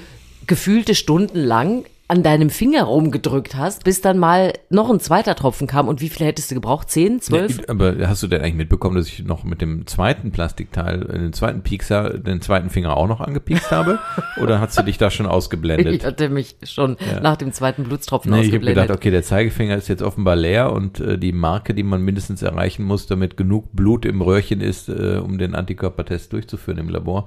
gefühlte 0.48 0.96
Stunden 0.96 1.38
lang 1.38 1.84
an 2.06 2.22
deinem 2.22 2.50
Finger 2.50 2.84
rumgedrückt 2.84 3.54
hast, 3.54 3.84
bis 3.84 4.02
dann 4.02 4.18
mal 4.18 4.52
noch 4.68 4.90
ein 4.90 5.00
zweiter 5.00 5.34
Tropfen 5.34 5.66
kam. 5.66 5.88
Und 5.88 6.02
wie 6.02 6.10
viel 6.10 6.26
hättest 6.26 6.50
du 6.50 6.54
gebraucht? 6.54 6.90
Zehn, 6.90 7.20
zwölf? 7.20 7.58
Ja, 7.58 7.64
aber 7.68 7.96
hast 8.06 8.22
du 8.22 8.26
denn 8.26 8.42
eigentlich 8.42 8.56
mitbekommen, 8.56 8.96
dass 8.96 9.06
ich 9.06 9.24
noch 9.24 9.42
mit 9.42 9.62
dem 9.62 9.86
zweiten 9.86 10.30
Plastikteil, 10.30 11.02
äh, 11.02 11.18
den 11.18 11.32
zweiten 11.32 11.62
Piekser, 11.62 12.18
den 12.18 12.42
zweiten 12.42 12.68
Finger 12.68 12.94
auch 12.96 13.08
noch 13.08 13.20
angepiekst 13.20 13.70
habe? 13.70 14.00
Oder 14.42 14.60
hast 14.60 14.78
du 14.78 14.82
dich 14.82 14.98
da 14.98 15.10
schon 15.10 15.24
ausgeblendet? 15.24 15.94
Ich 15.94 16.04
hatte 16.04 16.28
mich 16.28 16.56
schon 16.64 16.98
ja. 17.10 17.20
nach 17.20 17.36
dem 17.36 17.52
zweiten 17.52 17.84
Blutstropfen 17.84 18.32
nee, 18.32 18.40
ausgeblendet. 18.40 18.68
Ich 18.68 18.76
habe 18.76 18.86
gedacht, 18.88 18.98
okay, 18.98 19.10
der 19.10 19.22
Zeigefinger 19.22 19.76
ist 19.76 19.88
jetzt 19.88 20.02
offenbar 20.02 20.36
leer 20.36 20.72
und 20.72 21.00
äh, 21.00 21.18
die 21.18 21.32
Marke, 21.32 21.72
die 21.72 21.84
man 21.84 22.02
mindestens 22.02 22.42
erreichen 22.42 22.84
muss, 22.84 23.06
damit 23.06 23.38
genug 23.38 23.72
Blut 23.72 24.04
im 24.04 24.20
Röhrchen 24.20 24.60
ist, 24.60 24.90
äh, 24.90 25.20
um 25.24 25.38
den 25.38 25.54
Antikörpertest 25.54 26.34
durchzuführen 26.34 26.76
im 26.76 26.90
Labor, 26.90 27.26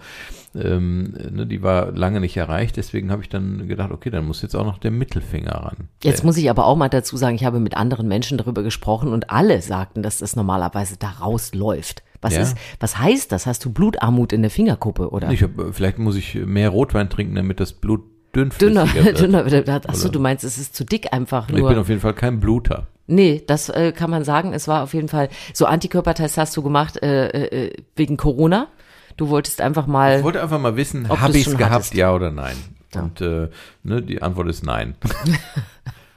ähm, 0.61 1.13
ne, 1.31 1.45
die 1.45 1.61
war 1.61 1.91
lange 1.91 2.19
nicht 2.19 2.37
erreicht. 2.37 2.77
Deswegen 2.77 3.11
habe 3.11 3.21
ich 3.21 3.29
dann 3.29 3.67
gedacht, 3.67 3.91
okay, 3.91 4.09
dann 4.09 4.25
muss 4.25 4.41
jetzt 4.41 4.55
auch 4.55 4.65
noch 4.65 4.77
der 4.77 4.91
Mittelfinger 4.91 5.51
ran. 5.51 5.89
Jetzt 6.03 6.23
muss 6.23 6.37
ich 6.37 6.49
aber 6.49 6.65
auch 6.65 6.75
mal 6.75 6.89
dazu 6.89 7.17
sagen, 7.17 7.35
ich 7.35 7.45
habe 7.45 7.59
mit 7.59 7.77
anderen 7.77 8.07
Menschen 8.07 8.37
darüber 8.37 8.63
gesprochen 8.63 9.13
und 9.13 9.29
alle 9.29 9.61
sagten, 9.61 10.03
dass 10.03 10.19
das 10.19 10.35
normalerweise 10.35 10.97
da 10.97 11.09
rausläuft. 11.09 12.03
Was 12.21 12.35
ja. 12.35 12.41
ist, 12.41 12.57
was 12.79 12.97
heißt 12.97 13.31
das? 13.31 13.45
Hast 13.45 13.63
du 13.65 13.71
Blutarmut 13.71 14.33
in 14.33 14.41
der 14.41 14.51
Fingerkuppe 14.51 15.11
oder? 15.11 15.31
Ich 15.31 15.43
hab, 15.43 15.51
vielleicht 15.71 15.99
muss 15.99 16.15
ich 16.15 16.35
mehr 16.35 16.69
Rotwein 16.69 17.09
trinken, 17.09 17.35
damit 17.35 17.59
das 17.59 17.73
Blut 17.73 18.01
dünn 18.35 18.51
dünner, 18.59 18.93
wird. 18.93 19.19
dünner 19.21 19.49
wird. 19.49 19.69
Achso, 19.69 20.09
du 20.09 20.19
meinst, 20.19 20.43
es 20.43 20.57
ist 20.57 20.75
zu 20.75 20.83
dick 20.83 21.13
einfach 21.13 21.49
nur. 21.49 21.59
Ich 21.59 21.67
bin 21.67 21.77
auf 21.77 21.89
jeden 21.89 22.01
Fall 22.01 22.13
kein 22.13 22.39
Bluter. 22.39 22.87
Nee, 23.07 23.41
das 23.47 23.69
äh, 23.69 23.93
kann 23.93 24.09
man 24.09 24.23
sagen. 24.23 24.53
Es 24.53 24.67
war 24.67 24.83
auf 24.83 24.93
jeden 24.93 25.07
Fall 25.07 25.29
so 25.53 25.65
Antikörpertest 25.65 26.37
hast 26.37 26.55
du 26.57 26.61
gemacht 26.61 27.01
äh, 27.01 27.27
äh, 27.29 27.73
wegen 27.95 28.17
Corona. 28.17 28.67
Du 29.17 29.29
wolltest 29.29 29.61
einfach 29.61 29.87
mal. 29.87 30.17
Ich 30.17 30.23
wollte 30.23 30.41
einfach 30.41 30.59
mal 30.59 30.75
wissen, 30.75 31.09
habe 31.09 31.37
ich 31.37 31.47
es 31.47 31.57
gehabt, 31.57 31.73
hattest. 31.73 31.93
ja 31.95 32.13
oder 32.13 32.31
nein? 32.31 32.55
Ja. 32.93 33.01
Und 33.01 33.19
äh, 33.21 33.49
ne, 33.83 34.01
die 34.01 34.21
Antwort 34.21 34.47
ist 34.47 34.63
nein. 34.63 34.95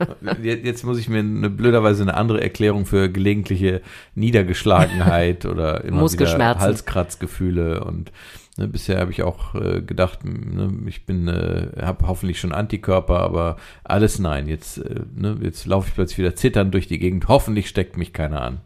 Jetzt 0.42 0.85
muss 0.85 0.99
ich 0.99 1.09
mir 1.09 1.19
eine, 1.19 1.50
blöderweise 1.50 2.02
eine 2.02 2.14
andere 2.14 2.40
Erklärung 2.40 2.87
für 2.87 3.11
gelegentliche 3.11 3.83
Niedergeschlagenheit 4.14 5.47
oder 5.47 5.85
immer 5.85 6.11
wieder 6.11 6.59
Halskratzgefühle 6.59 7.85
und 7.85 8.12
ne, 8.57 8.69
bisher 8.69 9.00
habe 9.00 9.11
ich 9.11 9.23
auch 9.23 9.54
äh, 9.54 9.83
gedacht, 9.83 10.25
ne, 10.25 10.73
ich 10.87 11.04
bin, 11.07 11.28
äh, 11.28 11.69
habe 11.83 12.07
hoffentlich 12.07 12.40
schon 12.40 12.52
Antikörper, 12.52 13.21
aber 13.21 13.57
alles 13.85 14.19
nein. 14.19 14.47
Jetzt, 14.47 14.78
äh, 14.78 15.02
ne, 15.14 15.38
jetzt 15.42 15.66
laufe 15.66 15.88
ich 15.88 15.95
plötzlich 15.95 16.19
wieder 16.19 16.37
zitternd 16.37 16.73
durch 16.73 16.87
die 16.87 16.99
Gegend. 16.99 17.28
Hoffentlich 17.28 17.69
steckt 17.69 17.97
mich 17.97 18.12
keiner 18.12 18.42
an. 18.42 18.61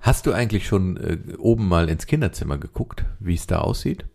Hast 0.00 0.26
du 0.26 0.32
eigentlich 0.32 0.66
schon 0.66 0.96
äh, 0.96 1.18
oben 1.38 1.68
mal 1.68 1.88
ins 1.88 2.06
Kinderzimmer 2.06 2.58
geguckt, 2.58 3.04
wie 3.18 3.34
es 3.34 3.46
da 3.46 3.58
aussieht? 3.58 4.06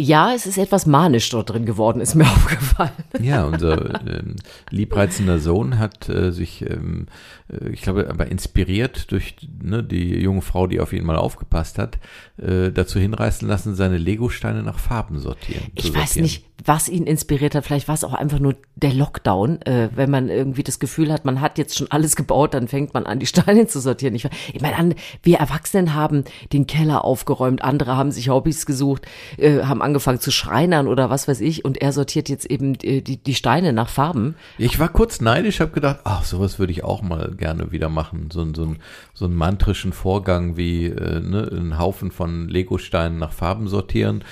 Ja, 0.00 0.32
es 0.34 0.46
ist 0.46 0.56
etwas 0.56 0.86
manisch 0.86 1.28
dort 1.28 1.50
drin 1.50 1.66
geworden, 1.66 2.00
ist 2.00 2.14
mir 2.14 2.24
aufgefallen. 2.30 2.90
Ja, 3.20 3.44
unser 3.44 4.00
ähm, 4.06 4.36
liebreizender 4.70 5.38
Sohn 5.38 5.78
hat 5.78 6.08
äh, 6.08 6.32
sich, 6.32 6.62
ähm, 6.62 7.06
äh, 7.52 7.68
ich 7.68 7.82
glaube, 7.82 8.08
aber 8.08 8.26
inspiriert 8.30 9.12
durch 9.12 9.36
ne, 9.62 9.84
die 9.84 10.18
junge 10.18 10.40
Frau, 10.40 10.66
die 10.66 10.80
auf 10.80 10.94
ihn 10.94 11.04
mal 11.04 11.16
aufgepasst 11.16 11.78
hat, 11.78 11.98
äh, 12.38 12.70
dazu 12.70 12.98
hinreißen 12.98 13.46
lassen, 13.46 13.74
seine 13.74 13.98
Lego-Steine 13.98 14.62
nach 14.62 14.78
Farben 14.78 15.18
sortieren. 15.18 15.64
Ich 15.74 15.94
weiß 15.94 16.14
sortieren. 16.14 16.22
nicht, 16.22 16.44
was 16.64 16.88
ihn 16.88 17.04
inspiriert 17.04 17.54
hat. 17.54 17.64
Vielleicht 17.64 17.88
war 17.88 17.94
es 17.94 18.04
auch 18.04 18.14
einfach 18.14 18.38
nur 18.38 18.56
der 18.76 18.92
Lockdown. 18.92 19.62
Äh, 19.62 19.90
wenn 19.94 20.10
man 20.10 20.28
irgendwie 20.28 20.62
das 20.62 20.78
Gefühl 20.78 21.12
hat, 21.12 21.24
man 21.24 21.40
hat 21.40 21.58
jetzt 21.58 21.76
schon 21.76 21.90
alles 21.90 22.16
gebaut, 22.16 22.54
dann 22.54 22.68
fängt 22.68 22.94
man 22.94 23.06
an, 23.06 23.18
die 23.18 23.26
Steine 23.26 23.66
zu 23.66 23.80
sortieren. 23.80 24.14
Ich, 24.14 24.26
ich 24.52 24.60
meine, 24.60 24.94
wir 25.22 25.38
Erwachsenen 25.38 25.94
haben 25.94 26.24
den 26.52 26.66
Keller 26.66 27.04
aufgeräumt, 27.04 27.62
andere 27.62 27.96
haben 27.96 28.12
sich 28.12 28.28
Hobbys 28.28 28.66
gesucht, 28.66 29.06
äh, 29.36 29.62
haben 29.62 29.82
angefangen 29.90 30.20
zu 30.20 30.30
schreinern 30.30 30.88
oder 30.88 31.10
was 31.10 31.28
weiß 31.28 31.40
ich. 31.40 31.64
Und 31.64 31.80
er 31.80 31.92
sortiert 31.92 32.28
jetzt 32.28 32.46
eben 32.46 32.74
äh, 32.82 33.02
die, 33.02 33.16
die 33.18 33.34
Steine 33.34 33.72
nach 33.72 33.88
Farben. 33.88 34.36
Ich 34.58 34.78
war 34.78 34.88
kurz 34.88 35.20
neidisch, 35.20 35.60
habe 35.60 35.72
gedacht, 35.72 36.00
ach, 36.04 36.24
sowas 36.24 36.58
würde 36.58 36.72
ich 36.72 36.84
auch 36.84 37.02
mal 37.02 37.32
gerne 37.36 37.72
wieder 37.72 37.88
machen. 37.88 38.30
So, 38.32 38.46
so, 38.54 38.64
ein, 38.64 38.78
so 39.14 39.26
einen 39.26 39.34
mantrischen 39.34 39.92
Vorgang 39.92 40.56
wie 40.56 40.86
äh, 40.86 41.20
ne, 41.20 41.48
einen 41.50 41.78
Haufen 41.78 42.10
von 42.10 42.48
Lego-Steinen 42.48 43.18
nach 43.18 43.32
Farben 43.32 43.68
sortieren. 43.68 44.24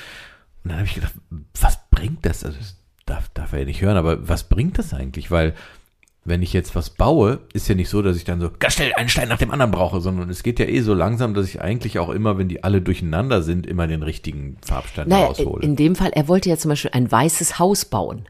Und 0.65 0.71
dann 0.71 0.77
habe 0.79 0.87
ich 0.87 0.95
gedacht, 0.95 1.15
was 1.61 1.79
bringt 1.91 2.25
das? 2.25 2.45
Also, 2.45 2.59
das 2.59 2.77
darf, 3.07 3.29
darf 3.31 3.53
er 3.53 3.61
ja 3.61 3.65
nicht 3.65 3.83
hören, 3.83 3.97
aber 3.97 4.29
was 4.29 4.45
bringt 4.45 4.79
das 4.79 4.95
eigentlich? 4.95 5.31
Weil 5.31 5.55
wenn 6.25 6.43
ich 6.43 6.53
jetzt 6.53 6.75
was 6.75 6.91
baue, 6.91 7.41
ist 7.53 7.69
ja 7.69 7.75
nicht 7.75 7.89
so, 7.89 8.03
dass 8.03 8.17
ich 8.17 8.25
dann 8.25 8.41
so 8.41 8.51
ganz 8.59 8.75
schnell 8.75 8.93
einen 8.95 9.09
Stein 9.09 9.29
nach 9.29 9.39
dem 9.39 9.51
anderen 9.51 9.71
brauche, 9.71 10.01
sondern 10.01 10.29
es 10.29 10.43
geht 10.43 10.59
ja 10.59 10.67
eh 10.67 10.81
so 10.81 10.93
langsam, 10.93 11.33
dass 11.35 11.47
ich 11.47 11.61
eigentlich 11.61 11.99
auch 11.99 12.11
immer, 12.11 12.37
wenn 12.37 12.49
die 12.49 12.65
alle 12.65 12.83
durcheinander 12.83 13.43
sind, 13.43 13.67
immer 13.67 13.87
den 13.87 14.03
richtigen 14.03 14.59
Farbstein 14.65 15.09
Naja, 15.09 15.27
raushole. 15.27 15.63
in 15.63 15.77
dem 15.77 15.97
Fall, 15.97 16.11
er 16.15 16.29
wollte 16.29 16.51
ja 16.51 16.57
zum 16.57 16.69
Beispiel 16.71 16.91
ein 16.93 17.11
weißes 17.11 17.59
Haus 17.59 17.85
bauen. 17.85 18.27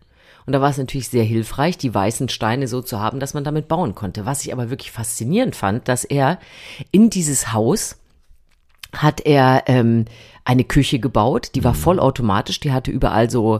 Und 0.46 0.52
da 0.52 0.60
war 0.62 0.70
es 0.70 0.78
natürlich 0.78 1.08
sehr 1.08 1.24
hilfreich, 1.24 1.76
die 1.76 1.92
weißen 1.92 2.28
Steine 2.30 2.68
so 2.68 2.80
zu 2.80 3.00
haben, 3.00 3.20
dass 3.20 3.34
man 3.34 3.44
damit 3.44 3.68
bauen 3.68 3.94
konnte. 3.94 4.24
Was 4.24 4.44
ich 4.44 4.52
aber 4.52 4.70
wirklich 4.70 4.92
faszinierend 4.92 5.54
fand, 5.56 5.88
dass 5.88 6.04
er 6.04 6.38
in 6.90 7.10
dieses 7.10 7.52
Haus 7.52 7.96
hat 8.94 9.20
er 9.26 9.64
ähm, 9.66 10.06
eine 10.44 10.64
Küche 10.64 10.98
gebaut, 11.00 11.50
die 11.54 11.64
war 11.64 11.74
vollautomatisch, 11.74 12.60
die 12.60 12.72
hatte 12.72 12.90
überall 12.90 13.28
so, 13.28 13.58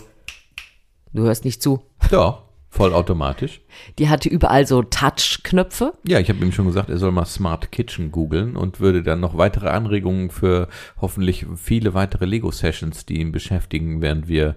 du 1.12 1.24
hörst 1.24 1.44
nicht 1.44 1.62
zu, 1.62 1.82
ja, 2.10 2.42
vollautomatisch. 2.70 3.60
die 3.98 4.08
hatte 4.08 4.28
überall 4.28 4.66
so 4.66 4.82
Touch-Knöpfe. 4.82 5.94
Ja, 6.06 6.20
ich 6.20 6.28
habe 6.28 6.44
ihm 6.44 6.52
schon 6.52 6.66
gesagt, 6.66 6.90
er 6.90 6.98
soll 6.98 7.12
mal 7.12 7.24
Smart 7.24 7.72
Kitchen 7.72 8.12
googeln 8.12 8.56
und 8.56 8.80
würde 8.80 9.02
dann 9.02 9.20
noch 9.20 9.38
weitere 9.38 9.68
Anregungen 9.68 10.30
für 10.30 10.68
hoffentlich 11.00 11.46
viele 11.56 11.94
weitere 11.94 12.26
Lego-Sessions, 12.26 13.06
die 13.06 13.20
ihn 13.20 13.32
beschäftigen, 13.32 14.02
während 14.02 14.28
wir 14.28 14.56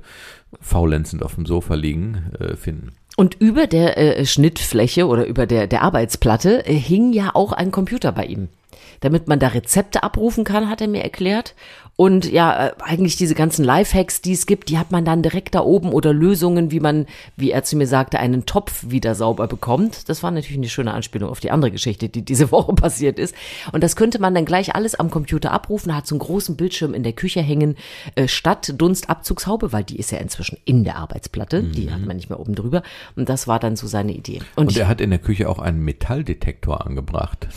faulenzend 0.60 1.24
auf 1.24 1.36
dem 1.36 1.46
Sofa 1.46 1.75
liegen, 1.75 2.32
äh, 2.39 2.56
finden. 2.56 2.91
Und 3.18 3.36
über 3.39 3.68
der 3.68 3.98
äh, 3.98 4.25
Schnittfläche 4.25 5.08
oder 5.08 5.25
über 5.25 5.46
der, 5.46 5.68
der 5.68 5.82
Arbeitsplatte 5.82 6.65
äh, 6.65 6.74
hing 6.74 7.13
ja 7.13 7.32
auch 7.34 7.53
ein 7.53 7.72
Computer 7.72 8.12
bei 8.12 8.25
ihm. 8.25 8.50
Damit 9.01 9.27
man 9.27 9.39
da 9.39 9.48
Rezepte 9.48 10.03
abrufen 10.03 10.44
kann, 10.44 10.70
hat 10.70 10.82
er 10.82 10.88
mir 10.88 11.03
erklärt. 11.03 11.56
Und 12.01 12.31
ja, 12.31 12.70
äh, 12.70 12.72
eigentlich 12.79 13.15
diese 13.15 13.36
ganzen 13.36 13.63
Lifehacks, 13.63 14.22
die 14.22 14.31
es 14.31 14.48
gibt, 14.48 14.70
die 14.70 14.79
hat 14.79 14.91
man 14.91 15.05
dann 15.05 15.22
direkt 15.22 15.53
da 15.53 15.60
oben 15.60 15.93
oder 15.93 16.13
Lösungen, 16.13 16.72
wie 16.72 16.79
man, 16.79 17.05
wie 17.38 17.51
er 17.51 17.63
zu 17.63 17.75
mir 17.75 17.86
sagte, 17.86 18.17
einen 18.17 18.48
Topf 18.48 18.86
wieder 18.89 19.13
sauber 19.13 19.46
bekommt. 19.46 20.10
Das 20.10 20.24
war 20.24 20.31
natürlich 20.31 20.58
eine 20.58 20.67
schöne 20.67 20.96
Anspielung 20.96 21.29
auf 21.29 21.41
die 21.41 21.51
andere 21.51 21.70
Geschichte, 21.70 22.10
die 22.10 22.24
diese 22.24 22.50
Woche 22.51 22.74
passiert 22.74 23.20
ist. 23.20 23.36
Und 23.72 23.84
das 23.84 23.96
könnte 23.96 24.17
man 24.17 24.34
dann 24.34 24.46
gleich 24.46 24.74
alles 24.74 24.96
am 24.96 25.12
Computer 25.12 25.51
abrufen, 25.51 25.96
hat 25.96 26.08
so 26.08 26.15
einen 26.15 26.22
großen 26.22 26.55
Bildschirm 26.55 26.96
in 26.96 27.03
der 27.03 27.13
Küche 27.13 27.39
hängen, 27.39 27.75
äh, 28.15 28.27
statt 28.27 28.74
Dunstabzugshaube, 28.75 29.72
weil 29.72 29.84
die 29.84 30.00
ist 30.00 30.10
ja 30.12 30.17
inzwischen 30.17 30.58
in 30.65 30.84
der 30.84 30.96
Arbeitsplatte, 30.96 31.62
die 31.62 31.91
hat 31.91 32.03
man 32.03 32.15
nicht 32.15 32.31
mehr 32.31 32.39
oben 32.39 32.55
drüber. 32.55 32.81
Und 33.15 33.29
das 33.29 33.48
war 33.48 33.60
dann 33.60 33.75
so 33.75 33.86
seine 33.86 34.13
Idee. 34.13 34.39
Und, 34.55 34.65
Und 34.65 34.72
ich, 34.72 34.79
er 34.79 34.88
hat 34.88 35.01
in 35.01 35.12
der 35.12 35.20
Küche 35.20 35.48
auch 35.48 35.60
einen 35.60 35.84
Metalldetektor 35.84 36.84
angebracht. 36.84 37.48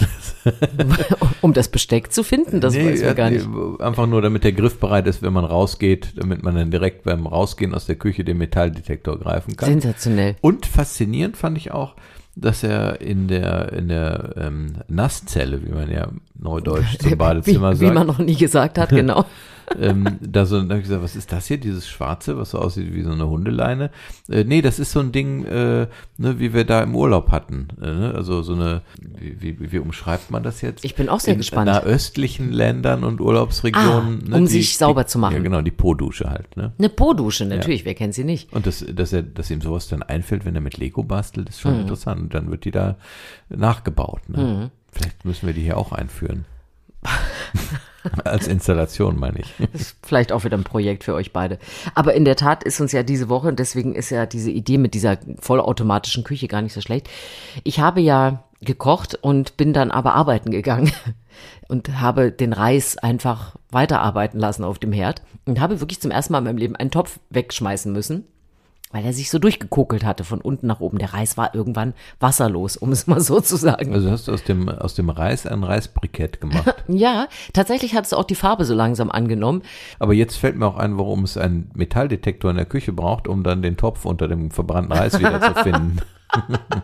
um 1.40 1.54
das 1.54 1.68
Besteck 1.68 2.12
zu 2.12 2.22
finden, 2.22 2.60
das 2.60 2.74
Nee, 2.74 2.90
weiß 2.90 3.02
man 3.04 3.16
gar 3.16 3.30
nicht. 3.30 3.46
Einfach 3.80 4.06
nur, 4.06 4.20
damit 4.20 4.33
der 4.42 4.52
Griff 4.52 4.80
bereit 4.80 5.06
ist, 5.06 5.22
wenn 5.22 5.32
man 5.32 5.44
rausgeht, 5.44 6.14
damit 6.16 6.42
man 6.42 6.56
dann 6.56 6.70
direkt 6.72 7.04
beim 7.04 7.26
Rausgehen 7.26 7.74
aus 7.74 7.86
der 7.86 7.94
Küche 7.94 8.24
den 8.24 8.38
Metalldetektor 8.38 9.18
greifen 9.18 9.56
kann. 9.56 9.68
Sensationell. 9.68 10.34
Und 10.40 10.66
faszinierend 10.66 11.36
fand 11.36 11.56
ich 11.58 11.70
auch, 11.70 11.94
dass 12.34 12.64
er 12.64 13.00
in 13.00 13.28
der, 13.28 13.72
in 13.72 13.88
der 13.88 14.34
ähm, 14.36 14.78
Nasszelle, 14.88 15.64
wie 15.64 15.70
man 15.70 15.90
ja 15.90 16.08
neudeutsch 16.34 16.98
zum 16.98 17.16
Badezimmer 17.16 17.72
wie, 17.72 17.76
sagt, 17.76 17.90
wie 17.90 17.94
man 17.94 18.06
noch 18.06 18.18
nie 18.18 18.34
gesagt 18.34 18.78
hat, 18.78 18.88
genau. 18.90 19.24
Ähm, 19.78 20.18
da 20.21 20.47
so, 20.47 20.56
da 20.61 20.62
habe 20.71 20.76
ich 20.78 20.83
gesagt, 20.85 21.02
was 21.02 21.16
ist 21.16 21.33
das 21.33 21.47
hier, 21.47 21.59
dieses 21.59 21.88
Schwarze, 21.88 22.37
was 22.38 22.50
so 22.50 22.59
aussieht 22.59 22.94
wie 22.94 23.02
so 23.02 23.11
eine 23.12 23.28
Hundeleine? 23.28 23.90
Äh, 24.28 24.44
nee, 24.44 24.62
das 24.62 24.78
ist 24.78 24.92
so 24.92 25.00
ein 25.00 25.12
Ding, 25.12 25.44
äh, 25.44 25.87
ne, 26.18 26.38
wie 26.38 26.53
wir 26.53 26.64
da 26.64 26.83
im 26.83 26.94
Urlaub 26.94 27.31
hatten. 27.31 27.68
Äh, 27.81 27.87
ne? 27.87 28.12
Also 28.14 28.42
so 28.42 28.55
eine, 28.55 28.83
wie, 29.00 29.59
wie, 29.61 29.72
wie 29.72 29.79
umschreibt 29.79 30.31
man 30.31 30.42
das 30.42 30.61
jetzt? 30.61 30.85
Ich 30.85 30.94
bin 30.94 31.09
auch 31.09 31.20
sehr 31.20 31.35
in 31.35 31.38
gespannt. 31.38 31.66
nahöstlichen 31.66 32.53
Ländern 32.53 33.05
und 33.05 33.20
Urlaubsregionen. 33.20 34.29
Ah, 34.33 34.37
um 34.37 34.46
sich 34.46 34.77
sauber 34.77 35.07
zu 35.07 35.18
machen. 35.18 35.35
Ja, 35.37 35.42
genau, 35.42 35.62
die 35.62 35.70
Po-Dusche 35.70 36.31
halt. 36.31 36.57
Ne? 36.57 36.72
Eine 36.79 36.88
Po-Dusche, 36.88 37.44
natürlich, 37.46 37.85
wer 37.85 37.94
kennt 37.94 38.14
sie 38.14 38.24
nicht? 38.24 38.53
Und 38.53 38.66
das, 38.66 38.85
dass, 38.94 39.12
er, 39.12 39.22
dass 39.22 39.50
ihm 39.50 39.61
sowas 39.61 39.88
dann 39.88 40.03
einfällt, 40.03 40.44
wenn 40.44 40.55
er 40.55 40.61
mit 40.61 40.77
Lego 40.77 41.03
bastelt, 41.03 41.48
ist 41.48 41.57
Mhm. 41.59 41.61
schon 41.70 41.81
interessant. 41.81 42.20
Und 42.20 42.35
dann 42.35 42.50
wird 42.50 42.64
die 42.64 42.70
da 42.70 42.96
nachgebaut. 43.48 44.29
Ne? 44.29 44.70
Vielleicht 44.92 45.24
müssen 45.24 45.46
wir 45.46 45.55
die 45.55 45.62
hier 45.62 45.77
auch 45.77 45.92
einführen. 45.92 46.44
Als 48.24 48.48
Installation, 48.48 49.18
meine 49.18 49.40
ich. 49.40 49.54
Ist 49.72 49.96
vielleicht 50.02 50.30
auch 50.30 50.44
wieder 50.44 50.58
ein 50.58 50.64
Projekt 50.64 51.04
für 51.04 51.14
euch 51.14 51.32
beide. 51.32 51.58
Aber 51.94 52.14
in 52.14 52.24
der 52.24 52.36
Tat 52.36 52.62
ist 52.62 52.80
uns 52.80 52.92
ja 52.92 53.02
diese 53.02 53.28
Woche, 53.30 53.48
und 53.48 53.58
deswegen 53.58 53.94
ist 53.94 54.10
ja 54.10 54.26
diese 54.26 54.50
Idee 54.50 54.76
mit 54.76 54.94
dieser 54.94 55.18
vollautomatischen 55.40 56.22
Küche 56.22 56.48
gar 56.48 56.60
nicht 56.60 56.74
so 56.74 56.82
schlecht. 56.82 57.08
Ich 57.62 57.80
habe 57.80 58.00
ja 58.00 58.44
gekocht 58.60 59.18
und 59.20 59.56
bin 59.56 59.72
dann 59.72 59.90
aber 59.90 60.14
arbeiten 60.14 60.50
gegangen 60.50 60.92
und 61.68 62.00
habe 62.00 62.30
den 62.32 62.52
Reis 62.52 62.98
einfach 62.98 63.56
weiterarbeiten 63.70 64.38
lassen 64.38 64.64
auf 64.64 64.78
dem 64.78 64.92
Herd 64.92 65.22
und 65.46 65.60
habe 65.60 65.80
wirklich 65.80 66.00
zum 66.00 66.10
ersten 66.10 66.32
Mal 66.32 66.38
in 66.38 66.44
meinem 66.44 66.58
Leben 66.58 66.76
einen 66.76 66.90
Topf 66.90 67.18
wegschmeißen 67.30 67.92
müssen, 67.92 68.24
weil 68.94 69.04
er 69.04 69.12
sich 69.12 69.28
so 69.28 69.40
durchgekokelt 69.40 70.04
hatte 70.04 70.22
von 70.22 70.40
unten 70.40 70.68
nach 70.68 70.78
oben. 70.78 70.98
Der 70.98 71.12
Reis 71.12 71.37
war 71.37 71.52
irgendwann 71.52 71.94
wasserlos, 72.20 72.76
um 72.76 72.92
es 72.92 73.09
mal 73.09 73.20
so 73.20 73.40
zu 73.40 73.57
sagen. 73.57 73.92
Also 73.92 74.09
hast 74.09 74.28
du 74.28 74.33
aus 74.33 74.44
dem, 74.44 74.68
aus 74.68 74.94
dem 74.94 75.11
Reis 75.11 75.46
ein 75.46 75.64
Reisbrikett 75.64 76.40
gemacht. 76.40 76.72
Ja, 76.87 77.28
tatsächlich 77.54 77.96
hat 77.96 78.04
es 78.04 78.12
auch 78.12 78.24
die 78.24 78.35
Farbe 78.35 78.64
so 78.66 78.74
langsam 78.74 79.11
angenommen. 79.11 79.62
Aber 79.98 80.12
jetzt 80.12 80.37
fällt 80.37 80.57
mir 80.57 80.66
auch 80.66 80.76
ein, 80.76 80.96
warum 80.98 81.24
es 81.24 81.37
einen 81.37 81.70
Metalldetektor 81.74 82.50
in 82.50 82.57
der 82.57 82.66
Küche 82.66 82.92
braucht, 82.92 83.26
um 83.26 83.42
dann 83.42 83.62
den 83.62 83.76
Topf 83.76 84.04
unter 84.04 84.28
dem 84.28 84.50
verbrannten 84.50 84.92
Reis 84.92 85.18
wieder 85.18 85.40
zu 85.40 85.62
finden. 85.62 85.98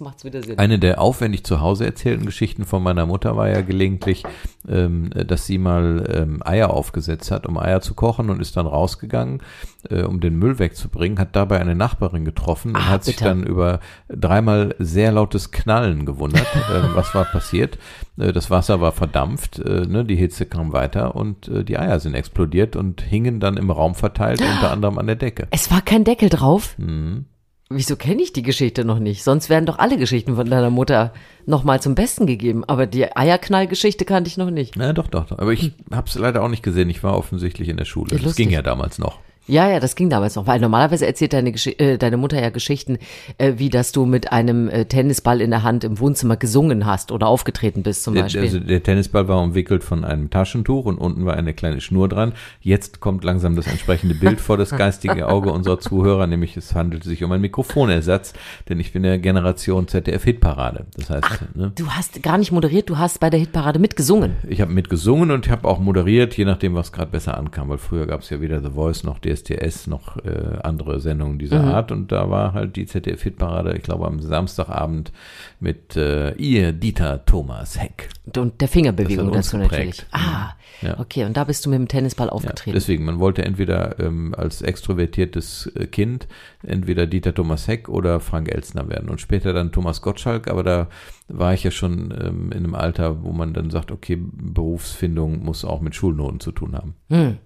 Jetzt 0.00 0.04
macht's 0.06 0.24
wieder 0.24 0.42
Sinn. 0.42 0.58
Eine 0.58 0.78
der 0.78 0.98
aufwendig 0.98 1.44
zu 1.44 1.60
Hause 1.60 1.84
erzählten 1.84 2.24
Geschichten 2.24 2.64
von 2.64 2.82
meiner 2.82 3.04
Mutter 3.04 3.36
war 3.36 3.50
ja 3.50 3.60
gelegentlich, 3.60 4.24
ähm, 4.66 5.10
dass 5.10 5.44
sie 5.44 5.58
mal 5.58 6.10
ähm, 6.10 6.40
Eier 6.42 6.70
aufgesetzt 6.70 7.30
hat, 7.30 7.46
um 7.46 7.58
Eier 7.58 7.82
zu 7.82 7.92
kochen 7.92 8.30
und 8.30 8.40
ist 8.40 8.56
dann 8.56 8.66
rausgegangen, 8.66 9.42
äh, 9.90 10.04
um 10.04 10.20
den 10.20 10.38
Müll 10.38 10.58
wegzubringen, 10.58 11.18
hat 11.18 11.36
dabei 11.36 11.60
eine 11.60 11.74
Nachbarin 11.74 12.24
getroffen 12.24 12.70
und 12.70 12.76
Ah, 12.76 12.86
hat 12.88 13.04
sich 13.04 13.16
bitte. 13.16 13.28
dann 13.28 13.42
über 13.42 13.80
dreimal 14.08 14.74
sehr 14.78 15.12
lautes 15.12 15.50
Knallen 15.50 16.06
gewundert. 16.06 16.46
ähm, 16.74 16.90
was 16.94 17.14
war 17.14 17.26
passiert? 17.26 17.76
Äh, 18.16 18.32
das 18.32 18.50
Wasser 18.50 18.80
war 18.80 18.92
verdampft, 18.92 19.58
äh, 19.58 19.82
ne, 19.86 20.06
die 20.06 20.16
Hitze 20.16 20.46
kam 20.46 20.72
weiter 20.72 21.14
und 21.14 21.48
äh, 21.48 21.62
die 21.62 21.76
Eier 21.78 22.00
sind 22.00 22.14
explodiert 22.14 22.74
und 22.74 23.02
hingen 23.02 23.38
dann 23.38 23.58
im 23.58 23.70
Raum 23.70 23.94
verteilt, 23.94 24.40
unter 24.40 24.70
anderem 24.70 24.98
an 24.98 25.06
der 25.08 25.16
Decke. 25.16 25.46
Es 25.50 25.70
war 25.70 25.82
kein 25.82 26.04
Deckel 26.04 26.30
drauf. 26.30 26.74
Mhm. 26.78 27.26
Wieso 27.72 27.94
kenne 27.94 28.20
ich 28.20 28.32
die 28.32 28.42
Geschichte 28.42 28.84
noch 28.84 28.98
nicht? 28.98 29.22
Sonst 29.22 29.48
werden 29.48 29.64
doch 29.64 29.78
alle 29.78 29.96
Geschichten 29.96 30.34
von 30.34 30.50
deiner 30.50 30.70
Mutter 30.70 31.12
nochmal 31.46 31.80
zum 31.80 31.94
Besten 31.94 32.26
gegeben. 32.26 32.64
Aber 32.64 32.86
die 32.86 33.16
Eierknallgeschichte 33.16 34.04
kannte 34.04 34.26
ich 34.26 34.36
noch 34.36 34.50
nicht. 34.50 34.74
Ja, 34.74 34.92
doch, 34.92 35.06
doch, 35.06 35.26
doch. 35.26 35.38
Aber 35.38 35.52
ich 35.52 35.72
habe 35.92 36.08
es 36.08 36.16
leider 36.16 36.42
auch 36.42 36.48
nicht 36.48 36.64
gesehen. 36.64 36.90
Ich 36.90 37.04
war 37.04 37.16
offensichtlich 37.16 37.68
in 37.68 37.76
der 37.76 37.84
Schule. 37.84 38.16
Ja, 38.16 38.22
das 38.22 38.34
ging 38.34 38.50
ja 38.50 38.62
damals 38.62 38.98
noch. 38.98 39.20
Ja, 39.50 39.68
ja, 39.68 39.80
das 39.80 39.96
ging 39.96 40.10
damals 40.10 40.36
noch, 40.36 40.46
weil 40.46 40.60
normalerweise 40.60 41.06
erzählt 41.06 41.32
deine, 41.32 41.50
Gesch 41.50 41.66
äh, 41.66 41.98
deine 41.98 42.16
Mutter 42.16 42.40
ja 42.40 42.50
Geschichten, 42.50 42.98
äh, 43.36 43.54
wie 43.56 43.68
dass 43.68 43.90
du 43.90 44.06
mit 44.06 44.30
einem 44.30 44.68
äh, 44.68 44.84
Tennisball 44.84 45.40
in 45.40 45.50
der 45.50 45.64
Hand 45.64 45.82
im 45.82 45.98
Wohnzimmer 45.98 46.36
gesungen 46.36 46.86
hast 46.86 47.10
oder 47.10 47.26
aufgetreten 47.26 47.82
bist 47.82 48.04
zum 48.04 48.14
Beispiel. 48.14 48.42
also 48.42 48.60
der 48.60 48.80
Tennisball 48.84 49.26
war 49.26 49.42
umwickelt 49.42 49.82
von 49.82 50.04
einem 50.04 50.30
Taschentuch 50.30 50.84
und 50.84 50.98
unten 50.98 51.26
war 51.26 51.34
eine 51.34 51.52
kleine 51.52 51.80
Schnur 51.80 52.08
dran. 52.08 52.32
Jetzt 52.60 53.00
kommt 53.00 53.24
langsam 53.24 53.56
das 53.56 53.66
entsprechende 53.66 54.14
Bild 54.14 54.40
vor 54.40 54.56
das 54.56 54.70
geistige 54.70 55.26
Auge 55.28 55.50
unserer 55.50 55.80
Zuhörer, 55.80 56.28
nämlich 56.28 56.56
es 56.56 56.76
handelt 56.76 57.02
sich 57.02 57.24
um 57.24 57.32
einen 57.32 57.42
Mikrofonersatz, 57.42 58.34
denn 58.68 58.78
ich 58.78 58.92
bin 58.92 59.02
der 59.02 59.18
Generation 59.18 59.88
ZDF-Hitparade. 59.88 60.86
Das 60.96 61.10
heißt, 61.10 61.56
ne, 61.56 61.72
du 61.74 61.88
hast 61.88 62.22
gar 62.22 62.38
nicht 62.38 62.52
moderiert, 62.52 62.88
du 62.88 62.98
hast 62.98 63.18
bei 63.18 63.30
der 63.30 63.40
Hitparade 63.40 63.80
mitgesungen. 63.80 64.36
ich 64.48 64.60
habe 64.60 64.72
mitgesungen 64.72 65.32
und 65.32 65.46
ich 65.46 65.50
habe 65.50 65.66
auch 65.66 65.80
moderiert, 65.80 66.36
je 66.36 66.44
nachdem, 66.44 66.76
was 66.76 66.92
gerade 66.92 67.10
besser 67.10 67.36
ankam, 67.36 67.68
weil 67.68 67.78
früher 67.78 68.06
gab 68.06 68.20
es 68.20 68.30
ja 68.30 68.40
weder 68.40 68.62
The 68.62 68.70
Voice 68.70 69.02
noch 69.02 69.18
DSDS 69.18 69.39
DSDS 69.44 69.86
noch 69.86 70.16
äh, 70.24 70.58
andere 70.62 71.00
Sendungen 71.00 71.38
dieser 71.38 71.62
Mhm. 71.62 71.68
Art 71.68 71.92
und 71.92 72.12
da 72.12 72.30
war 72.30 72.52
halt 72.52 72.76
die 72.76 72.86
ZDF-Hitparade, 72.86 73.76
ich 73.76 73.82
glaube 73.82 74.06
am 74.06 74.20
Samstagabend 74.20 75.12
mit 75.60 75.96
äh, 75.96 76.32
ihr 76.34 76.72
Dieter 76.72 77.24
Thomas 77.24 77.80
Heck. 77.80 78.08
Und 78.36 78.60
der 78.60 78.68
Fingerbewegung 78.68 79.32
dazu 79.32 79.56
uns 79.56 79.64
natürlich. 79.70 79.96
geprägt. 79.98 80.06
Ah, 80.12 80.50
Ja. 80.82 80.98
okay. 81.00 81.24
Und 81.24 81.36
da 81.36 81.44
bist 81.44 81.66
du 81.66 81.70
mit 81.70 81.78
dem 81.78 81.88
Tennisball 81.88 82.28
Ja, 82.28 82.32
aufgetreten. 82.32 82.72
deswegen, 82.74 83.04
man 83.04 83.18
wollte 83.18 83.44
entweder 83.44 83.98
ähm, 83.98 84.34
als 84.36 84.62
extrovertiertes 84.62 85.66
äh, 85.74 85.86
Kind 85.86 86.28
entweder 86.62 87.06
Dieter 87.06 87.34
Thomas 87.34 87.66
Heck 87.68 87.88
oder 87.88 88.20
Frank 88.20 88.48
Elstner 88.54 88.88
werden 88.88 89.08
und 89.08 89.20
später 89.20 89.52
dann 89.52 89.72
Thomas 89.72 90.00
Gottschalk, 90.02 90.48
aber 90.48 90.62
da 90.62 90.88
war 91.28 91.54
ich 91.54 91.64
ja 91.64 91.70
schon 91.70 92.12
ähm, 92.20 92.52
in 92.52 92.58
einem 92.58 92.74
Alter, 92.74 93.22
wo 93.22 93.32
man 93.32 93.52
dann 93.54 93.70
sagt, 93.70 93.90
okay, 93.92 94.18
Berufsfindung 94.20 95.42
muss 95.44 95.64
auch 95.64 95.80
mit 95.80 95.94
Schulnoten 95.94 96.40
zu 96.40 96.52
tun 96.52 96.74
haben. 96.76 96.94
Hm. 97.08 97.38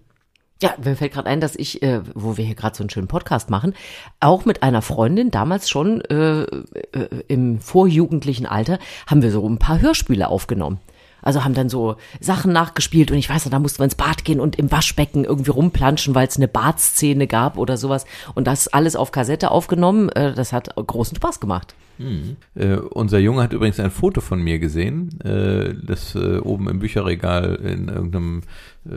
Ja, 0.63 0.75
mir 0.83 0.97
fällt 0.97 1.13
gerade 1.13 1.29
ein, 1.29 1.41
dass 1.41 1.57
ich, 1.57 1.83
äh, 1.83 2.01
wo 2.15 2.37
wir 2.37 2.45
hier 2.45 2.55
gerade 2.55 2.77
so 2.77 2.83
einen 2.83 2.91
schönen 2.91 3.09
Podcast 3.09 3.51
machen, 3.51 3.75
auch 4.21 4.45
mit 4.45 4.63
einer 4.63 4.83
Freundin 4.83 5.31
damals 5.31 5.69
schon 5.69 6.01
äh, 6.03 6.43
äh, 6.43 7.25
im 7.27 7.61
vorjugendlichen 7.61 8.47
Alter 8.47 8.79
haben 9.07 9.23
wir 9.23 9.33
so 9.33 9.47
ein 9.49 9.59
paar 9.59 9.81
Hörspiele 9.81 10.29
aufgenommen. 10.29 10.79
Also 11.23 11.43
haben 11.43 11.55
dann 11.55 11.71
so 11.71 11.97
Sachen 12.21 12.53
nachgespielt 12.53 13.11
und 13.11 13.17
ich 13.17 13.31
weiß 13.31 13.47
noch, 13.47 13.51
da 13.51 13.59
mussten 13.59 13.79
wir 13.81 13.85
ins 13.85 13.95
Bad 13.95 14.25
gehen 14.25 14.41
und 14.41 14.57
im 14.57 14.71
Waschbecken 14.71 15.25
irgendwie 15.25 15.51
rumplanschen, 15.51 16.15
weil 16.15 16.29
es 16.29 16.37
eine 16.37 16.49
Badszene 16.49 17.27
gab 17.27 17.57
oder 17.57 17.79
sowas. 17.79 18.05
Und 18.35 18.47
das 18.47 18.69
alles 18.69 18.95
auf 18.95 19.11
Kassette 19.11 19.51
aufgenommen. 19.51 20.11
Äh, 20.11 20.35
das 20.35 20.53
hat 20.53 20.75
großen 20.77 21.17
Spaß 21.17 21.41
gemacht. 21.41 21.75
Äh, 22.55 22.77
unser 22.77 23.19
Junge 23.19 23.43
hat 23.43 23.53
übrigens 23.53 23.79
ein 23.81 23.91
Foto 23.91 24.21
von 24.21 24.41
mir 24.43 24.59
gesehen, 24.59 25.21
äh, 25.21 25.75
das 25.85 26.15
äh, 26.15 26.39
oben 26.39 26.69
im 26.69 26.79
Bücherregal 26.81 27.55
in 27.57 27.89
irgendeinem 27.89 28.43
äh, 28.87 28.91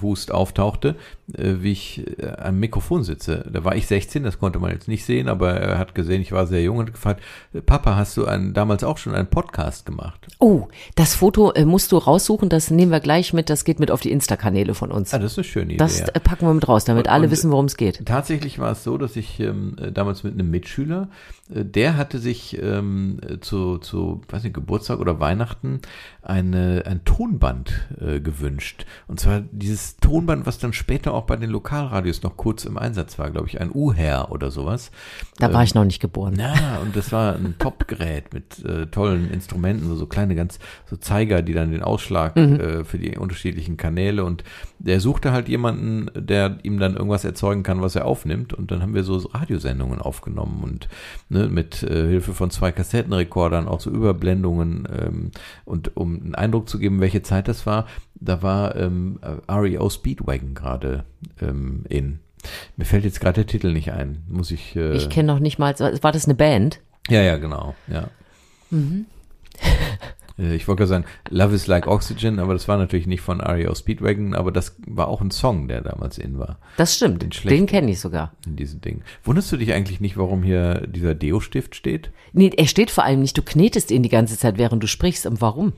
Wust 0.00 0.32
auftauchte, 0.32 0.96
äh, 1.32 1.54
wie 1.60 1.72
ich 1.72 2.04
äh, 2.18 2.26
am 2.38 2.58
Mikrofon 2.58 3.04
sitze. 3.04 3.48
Da 3.50 3.64
war 3.64 3.76
ich 3.76 3.86
16, 3.86 4.22
das 4.24 4.38
konnte 4.38 4.58
man 4.58 4.70
jetzt 4.72 4.88
nicht 4.88 5.04
sehen, 5.04 5.28
aber 5.28 5.52
er 5.52 5.78
hat 5.78 5.94
gesehen, 5.94 6.20
ich 6.22 6.32
war 6.32 6.46
sehr 6.46 6.62
jung 6.62 6.78
und 6.78 6.92
gefragt, 6.92 7.22
Papa, 7.66 7.96
hast 7.96 8.16
du 8.16 8.26
einen, 8.26 8.52
damals 8.52 8.84
auch 8.84 8.98
schon 8.98 9.14
einen 9.14 9.28
Podcast 9.28 9.86
gemacht? 9.86 10.26
Oh, 10.38 10.68
das 10.96 11.14
Foto 11.14 11.52
musst 11.64 11.92
du 11.92 11.96
raussuchen, 11.98 12.48
das 12.48 12.70
nehmen 12.70 12.92
wir 12.92 13.00
gleich 13.00 13.32
mit, 13.32 13.48
das 13.48 13.64
geht 13.64 13.80
mit 13.80 13.90
auf 13.90 14.00
die 14.00 14.10
Insta-Kanäle 14.10 14.74
von 14.74 14.90
uns. 14.90 15.14
Ah, 15.14 15.18
das 15.18 15.32
ist 15.32 15.38
eine 15.38 15.44
schöne 15.44 15.64
Idee. 15.74 15.76
Das 15.78 16.02
packen 16.24 16.46
wir 16.46 16.54
mit 16.54 16.68
raus, 16.68 16.84
damit 16.84 17.06
Und- 17.06 17.12
alle 17.12 17.24
und- 17.26 17.30
wissen, 17.30 17.50
worum 17.50 17.66
es 17.66 17.76
geht. 17.76 18.04
Tatsächlich 18.06 18.58
war 18.58 18.72
es 18.72 18.84
so, 18.84 18.98
dass 18.98 19.16
ich 19.16 19.40
ähm, 19.40 19.76
äh, 19.80 19.90
damals 19.92 20.22
mit 20.24 20.34
einem 20.34 20.50
Mitschüler, 20.50 21.08
der 21.52 21.96
hatte 21.96 22.18
sich 22.18 22.60
ähm, 22.62 23.18
äh, 23.26 23.40
zu, 23.40 23.78
zu, 23.78 24.22
weiß 24.28 24.44
nicht, 24.44 24.54
Geburtstag 24.54 25.00
oder 25.00 25.18
Weihnachten 25.18 25.80
eine, 26.22 26.82
ein 26.86 27.04
Tonband 27.04 27.88
äh, 28.00 28.20
gewünscht. 28.20 28.84
Und 29.06 29.20
zwar 29.20 29.40
dieses 29.52 29.96
Tonband, 29.96 30.46
was 30.46 30.58
dann 30.58 30.72
später 30.72 31.14
auch 31.14 31.24
bei 31.24 31.36
den 31.36 31.50
Lokalradios 31.50 32.22
noch 32.22 32.36
kurz 32.36 32.64
im 32.64 32.76
Einsatz 32.76 33.18
war, 33.18 33.30
glaube 33.30 33.48
ich, 33.48 33.60
ein 33.60 33.70
U-Her 33.72 34.28
oder 34.30 34.50
sowas. 34.50 34.90
Da 35.38 35.52
war 35.52 35.62
ich 35.62 35.74
noch 35.74 35.84
nicht 35.84 36.00
geboren. 36.00 36.36
Ja, 36.38 36.78
und 36.82 36.94
das 36.94 37.12
war 37.12 37.34
ein 37.34 37.54
Top-Gerät 37.58 38.34
mit 38.34 38.64
äh, 38.64 38.86
tollen 38.86 39.30
Instrumenten, 39.30 39.86
so, 39.86 39.96
so 39.96 40.06
kleine 40.06 40.34
ganz 40.34 40.58
so 40.86 40.96
Zeiger, 40.96 41.42
die 41.42 41.54
dann 41.54 41.70
den 41.70 41.82
Ausschlag 41.82 42.36
äh, 42.36 42.84
für 42.84 42.98
die 42.98 43.16
unterschiedlichen 43.16 43.76
Kanäle 43.76 44.24
und 44.24 44.44
der 44.78 45.00
suchte 45.00 45.32
halt 45.32 45.48
jemanden, 45.48 46.10
der 46.14 46.58
ihm 46.62 46.78
dann 46.78 46.94
irgendwas 46.94 47.24
erzeugen 47.24 47.62
kann, 47.62 47.82
was 47.82 47.96
er 47.96 48.04
aufnimmt 48.04 48.52
und 48.54 48.70
dann 48.70 48.82
haben 48.82 48.94
wir 48.94 49.04
so 49.04 49.16
Radiosendungen 49.16 50.00
aufgenommen 50.00 50.62
und 50.62 50.88
ne, 51.28 51.48
mit 51.48 51.82
äh, 51.82 52.08
Hilfe 52.08 52.34
von 52.34 52.50
zwei 52.50 52.72
Kassettenrekordern 52.72 53.68
auch 53.68 53.80
so 53.80 53.90
Überblendungen 53.90 54.88
ähm, 54.90 55.30
und 55.64 55.96
um 55.96 56.09
einen 56.16 56.34
Eindruck 56.34 56.68
zu 56.68 56.78
geben, 56.78 57.00
welche 57.00 57.22
Zeit 57.22 57.48
das 57.48 57.66
war, 57.66 57.86
da 58.14 58.42
war 58.42 58.76
ähm, 58.76 59.18
REO 59.48 59.88
Speedwagon 59.90 60.54
gerade 60.54 61.04
ähm, 61.40 61.84
in. 61.88 62.20
Mir 62.76 62.84
fällt 62.86 63.04
jetzt 63.04 63.20
gerade 63.20 63.44
der 63.44 63.46
Titel 63.46 63.72
nicht 63.72 63.92
ein, 63.92 64.22
muss 64.28 64.50
ich. 64.50 64.74
Äh, 64.76 64.96
Ich 64.96 65.10
kenne 65.10 65.32
noch 65.32 65.40
nicht 65.40 65.58
mal, 65.58 65.78
war 65.78 66.12
das 66.12 66.24
eine 66.24 66.34
Band? 66.34 66.80
ja, 67.08 67.22
ja, 67.22 67.36
genau, 67.38 67.74
ja. 67.88 68.08
Äh, 68.72 68.76
Ich 70.40 70.66
wollte 70.68 70.78
gerade 70.80 70.88
sagen, 70.88 71.04
Love 71.28 71.54
is 71.54 71.66
like 71.66 71.86
Oxygen, 71.86 72.38
aber 72.38 72.54
das 72.54 72.66
war 72.66 72.78
natürlich 72.78 73.06
nicht 73.06 73.20
von 73.20 73.40
REO 73.40 73.74
Speedwagon, 73.74 74.34
aber 74.34 74.50
das 74.52 74.76
war 74.86 75.08
auch 75.08 75.20
ein 75.20 75.30
Song, 75.30 75.68
der 75.68 75.82
damals 75.82 76.16
in 76.18 76.38
war, 76.38 76.58
Das 76.76 76.96
stimmt, 76.96 77.22
Den 77.22 77.30
den 77.48 77.66
kenne 77.66 77.90
ich 77.90 78.00
sogar. 78.00 78.32
in 78.46 78.56
diesem 78.56 78.80
Ding. 78.80 79.02
Wunderst 79.24 79.52
du 79.52 79.56
dich 79.58 79.72
eigentlich 79.72 80.00
nicht, 80.00 80.16
warum 80.16 80.42
hier 80.42 80.86
dieser 80.86 81.14
Deo-Stift 81.14 81.74
steht? 81.74 82.10
Nee, 82.32 82.50
er 82.56 82.66
steht 82.66 82.90
vor 82.90 83.04
allem 83.04 83.20
nicht, 83.20 83.36
du 83.36 83.42
knetest 83.42 83.90
ihn 83.90 84.02
die 84.02 84.08
ganze 84.08 84.38
Zeit, 84.38 84.56
während 84.56 84.82
du 84.82 84.86
sprichst. 84.86 85.26
Und 85.26 85.40
warum? 85.40 85.72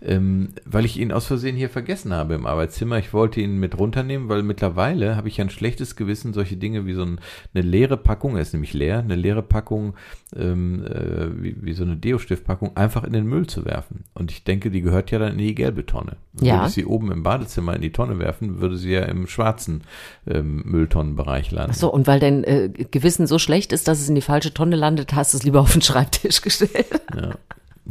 Ähm, 0.00 0.50
weil 0.64 0.84
ich 0.84 0.98
ihn 0.98 1.10
aus 1.10 1.26
Versehen 1.26 1.56
hier 1.56 1.68
vergessen 1.68 2.12
habe 2.12 2.34
im 2.34 2.46
Arbeitszimmer. 2.46 2.98
Ich 2.98 3.12
wollte 3.12 3.40
ihn 3.40 3.58
mit 3.58 3.76
runternehmen, 3.76 4.28
weil 4.28 4.44
mittlerweile 4.44 5.16
habe 5.16 5.26
ich 5.26 5.40
ein 5.40 5.50
schlechtes 5.50 5.96
Gewissen, 5.96 6.32
solche 6.32 6.56
Dinge 6.56 6.86
wie 6.86 6.94
so 6.94 7.02
ein, 7.02 7.20
eine 7.52 7.64
leere 7.64 7.96
Packung, 7.96 8.36
er 8.36 8.42
ist 8.42 8.52
nämlich 8.52 8.74
leer, 8.74 9.00
eine 9.00 9.16
leere 9.16 9.42
Packung, 9.42 9.94
ähm, 10.36 10.84
äh, 10.86 11.42
wie, 11.42 11.56
wie 11.60 11.72
so 11.72 11.82
eine 11.82 11.96
Deo-Stiftpackung, 11.96 12.76
einfach 12.76 13.02
in 13.02 13.12
den 13.12 13.26
Müll 13.26 13.48
zu 13.48 13.64
werfen. 13.64 14.04
Und 14.14 14.30
ich 14.30 14.44
denke, 14.44 14.70
die 14.70 14.82
gehört 14.82 15.10
ja 15.10 15.18
dann 15.18 15.32
in 15.32 15.38
die 15.38 15.54
gelbe 15.54 15.84
Tonne. 15.84 16.16
Ja. 16.40 16.58
Würde 16.58 16.68
ich 16.68 16.74
sie 16.74 16.84
oben 16.84 17.10
im 17.10 17.24
Badezimmer 17.24 17.74
in 17.74 17.82
die 17.82 17.92
Tonne 17.92 18.20
werfen, 18.20 18.60
würde 18.60 18.76
sie 18.76 18.92
ja 18.92 19.02
im 19.02 19.26
schwarzen 19.26 19.82
ähm, 20.28 20.62
Mülltonnenbereich 20.64 21.50
landen. 21.50 21.72
Ach 21.74 21.78
so, 21.78 21.92
und 21.92 22.06
weil 22.06 22.20
dein 22.20 22.44
äh, 22.44 22.68
Gewissen 22.68 23.26
so 23.26 23.40
schlecht 23.40 23.72
ist, 23.72 23.88
dass 23.88 24.00
es 24.00 24.08
in 24.08 24.14
die 24.14 24.20
falsche 24.20 24.54
Tonne 24.54 24.76
landet, 24.76 25.12
hast 25.14 25.32
du 25.32 25.38
es 25.38 25.42
lieber 25.42 25.60
auf 25.60 25.72
den 25.72 25.82
Schreibtisch 25.82 26.40
gestellt. 26.42 26.86
Ja. 27.14 27.34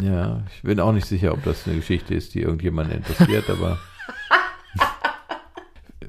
Ja, 0.01 0.43
ich 0.55 0.61
bin 0.63 0.79
auch 0.79 0.91
nicht 0.91 1.07
sicher, 1.07 1.33
ob 1.33 1.43
das 1.43 1.65
eine 1.67 1.77
Geschichte 1.77 2.13
ist, 2.13 2.33
die 2.35 2.41
irgendjemanden 2.41 2.97
interessiert, 2.97 3.49
aber 3.49 3.79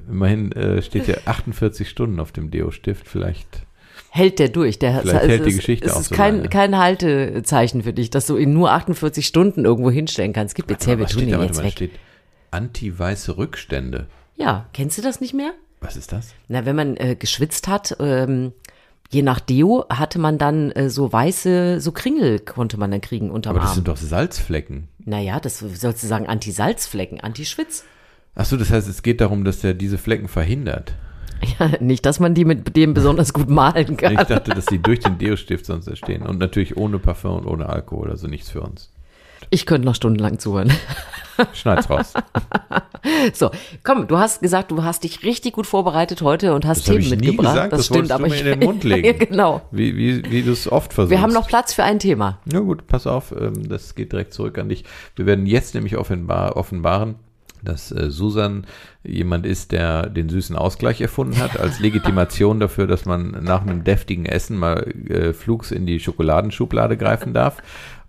immerhin 0.07 0.51
äh, 0.51 0.81
steht 0.81 1.07
ja 1.07 1.15
48 1.25 1.87
Stunden 1.89 2.19
auf 2.19 2.31
dem 2.31 2.51
Deo-Stift, 2.51 3.07
vielleicht. 3.07 3.65
Hält 4.11 4.39
der 4.39 4.49
durch. 4.49 4.79
Der 4.79 5.01
Vielleicht 5.01 5.23
es 5.23 5.29
hält 5.29 5.45
die 5.45 5.55
Geschichte 5.55 5.87
es 5.87 5.93
auch 5.93 6.01
ist 6.01 6.09
so 6.09 6.15
kein, 6.15 6.37
lange. 6.37 6.49
kein 6.49 6.77
Haltezeichen 6.77 7.83
für 7.83 7.93
dich, 7.93 8.09
dass 8.09 8.25
du 8.25 8.37
ihn 8.37 8.53
nur 8.53 8.71
48 8.71 9.25
Stunden 9.25 9.65
irgendwo 9.65 9.91
hinstellen 9.91 10.33
kannst. 10.33 10.55
Gib 10.55 10.69
jetzt 10.69 10.87
her, 10.87 10.97
wir 10.97 11.05
tun 11.05 11.21
steht 11.21 11.33
ihn 11.33 11.41
jetzt 11.41 11.57
mal, 11.57 11.65
weg. 11.65 11.71
steht 11.73 11.91
anti-weiße 12.51 13.37
Rückstände. 13.37 14.07
Ja, 14.35 14.67
kennst 14.73 14.97
du 14.97 15.03
das 15.03 15.21
nicht 15.21 15.35
mehr? 15.35 15.53
Was 15.81 15.95
ist 15.95 16.11
das? 16.11 16.33
Na, 16.47 16.65
wenn 16.65 16.75
man 16.75 16.97
äh, 16.97 17.15
geschwitzt 17.15 17.67
hat, 17.67 17.95
ähm, 17.99 18.53
je 19.09 19.21
nach 19.21 19.39
Deo 19.39 19.85
hatte 19.89 20.19
man 20.19 20.37
dann 20.37 20.71
äh, 20.71 20.89
so 20.89 21.11
weiße, 21.11 21.79
so 21.81 21.91
Kringel 21.91 22.39
konnte 22.39 22.77
man 22.77 22.91
dann 22.91 23.01
kriegen 23.01 23.31
unterm 23.31 23.51
Aber 23.51 23.59
das 23.61 23.69
Arm. 23.69 23.75
sind 23.75 23.87
doch 23.87 23.97
Salzflecken. 23.97 24.87
Naja, 25.03 25.39
das 25.39 25.59
sollst 25.59 26.03
du 26.03 26.07
sagen 26.07 26.27
Anti-Salzflecken, 26.27 27.19
Anti-Schwitz. 27.19 27.83
Achso, 28.35 28.55
das 28.55 28.71
heißt, 28.71 28.87
es 28.87 29.01
geht 29.01 29.21
darum, 29.21 29.43
dass 29.43 29.59
der 29.59 29.73
diese 29.73 29.97
Flecken 29.97 30.27
verhindert. 30.27 30.93
Ja, 31.57 31.71
nicht, 31.79 32.05
dass 32.05 32.19
man 32.19 32.33
die 32.33 32.43
mit 32.45 32.75
dem 32.75 32.93
besonders 32.93 33.33
gut 33.33 33.49
malen 33.49 33.95
kann. 33.97 34.13
Ich 34.13 34.19
dachte, 34.19 34.51
dass 34.51 34.65
die 34.65 34.79
durch 34.79 34.99
den 34.99 35.17
Deo-Stift 35.17 35.65
sonst 35.65 35.87
entstehen. 35.87 36.21
Und 36.21 36.37
natürlich 36.37 36.75
ohne 36.75 36.99
Parfum 36.99 37.37
und 37.39 37.45
ohne 37.45 37.69
Alkohol, 37.69 38.09
also 38.09 38.27
nichts 38.27 38.49
für 38.49 38.61
uns. 38.61 38.91
Ich 39.49 39.65
könnte 39.65 39.85
noch 39.85 39.95
stundenlang 39.95 40.39
zuhören. 40.39 40.71
Schneid's 41.53 41.89
raus. 41.89 42.13
So, 43.33 43.49
komm, 43.85 44.07
du 44.07 44.17
hast 44.17 44.41
gesagt, 44.41 44.71
du 44.71 44.83
hast 44.83 45.05
dich 45.05 45.23
richtig 45.23 45.53
gut 45.53 45.65
vorbereitet 45.65 46.21
heute 46.21 46.53
und 46.53 46.65
hast 46.65 46.79
Das 46.79 46.85
Themen 46.87 46.99
ich 46.99 47.09
nie 47.11 47.15
mitgebracht. 47.27 47.53
gesagt, 47.55 47.73
das 47.73 47.85
stimmt, 47.85 48.09
wolltest 48.09 48.11
du 48.11 48.15
aber 48.15 48.27
mir 48.27 48.35
ich, 48.35 48.41
in 48.41 48.59
den 48.59 48.59
Mund 48.69 48.83
legen. 48.83 49.19
genau. 49.19 49.61
Wie, 49.71 49.95
wie, 49.95 50.29
wie 50.29 50.41
du 50.43 50.51
es 50.51 50.69
oft 50.69 50.91
versuchst. 50.93 51.11
Wir 51.11 51.21
haben 51.21 51.31
noch 51.31 51.47
Platz 51.47 51.73
für 51.73 51.83
ein 51.83 51.99
Thema. 51.99 52.39
Ja 52.51 52.59
gut, 52.59 52.87
pass 52.87 53.07
auf, 53.07 53.31
ähm, 53.31 53.69
das 53.69 53.95
geht 53.95 54.11
direkt 54.11 54.33
zurück 54.33 54.57
an 54.57 54.67
dich. 54.67 54.83
Wir 55.15 55.25
werden 55.25 55.45
jetzt 55.45 55.75
nämlich 55.75 55.95
offenbar, 55.95 56.57
offenbaren, 56.57 57.15
dass 57.63 57.91
äh, 57.93 58.11
Susan 58.11 58.65
jemand 59.03 59.45
ist, 59.45 59.71
der 59.71 60.07
den 60.09 60.27
süßen 60.27 60.57
Ausgleich 60.57 60.99
erfunden 60.99 61.39
hat, 61.39 61.57
als 61.57 61.79
Legitimation 61.79 62.59
dafür, 62.59 62.85
dass 62.85 63.05
man 63.05 63.31
nach 63.43 63.61
einem 63.61 63.85
deftigen 63.85 64.25
Essen 64.25 64.57
mal 64.57 64.83
äh, 65.09 65.31
flugs 65.31 65.71
in 65.71 65.85
die 65.85 66.01
Schokoladenschublade 66.01 66.97
greifen 66.97 67.33
darf. 67.33 67.57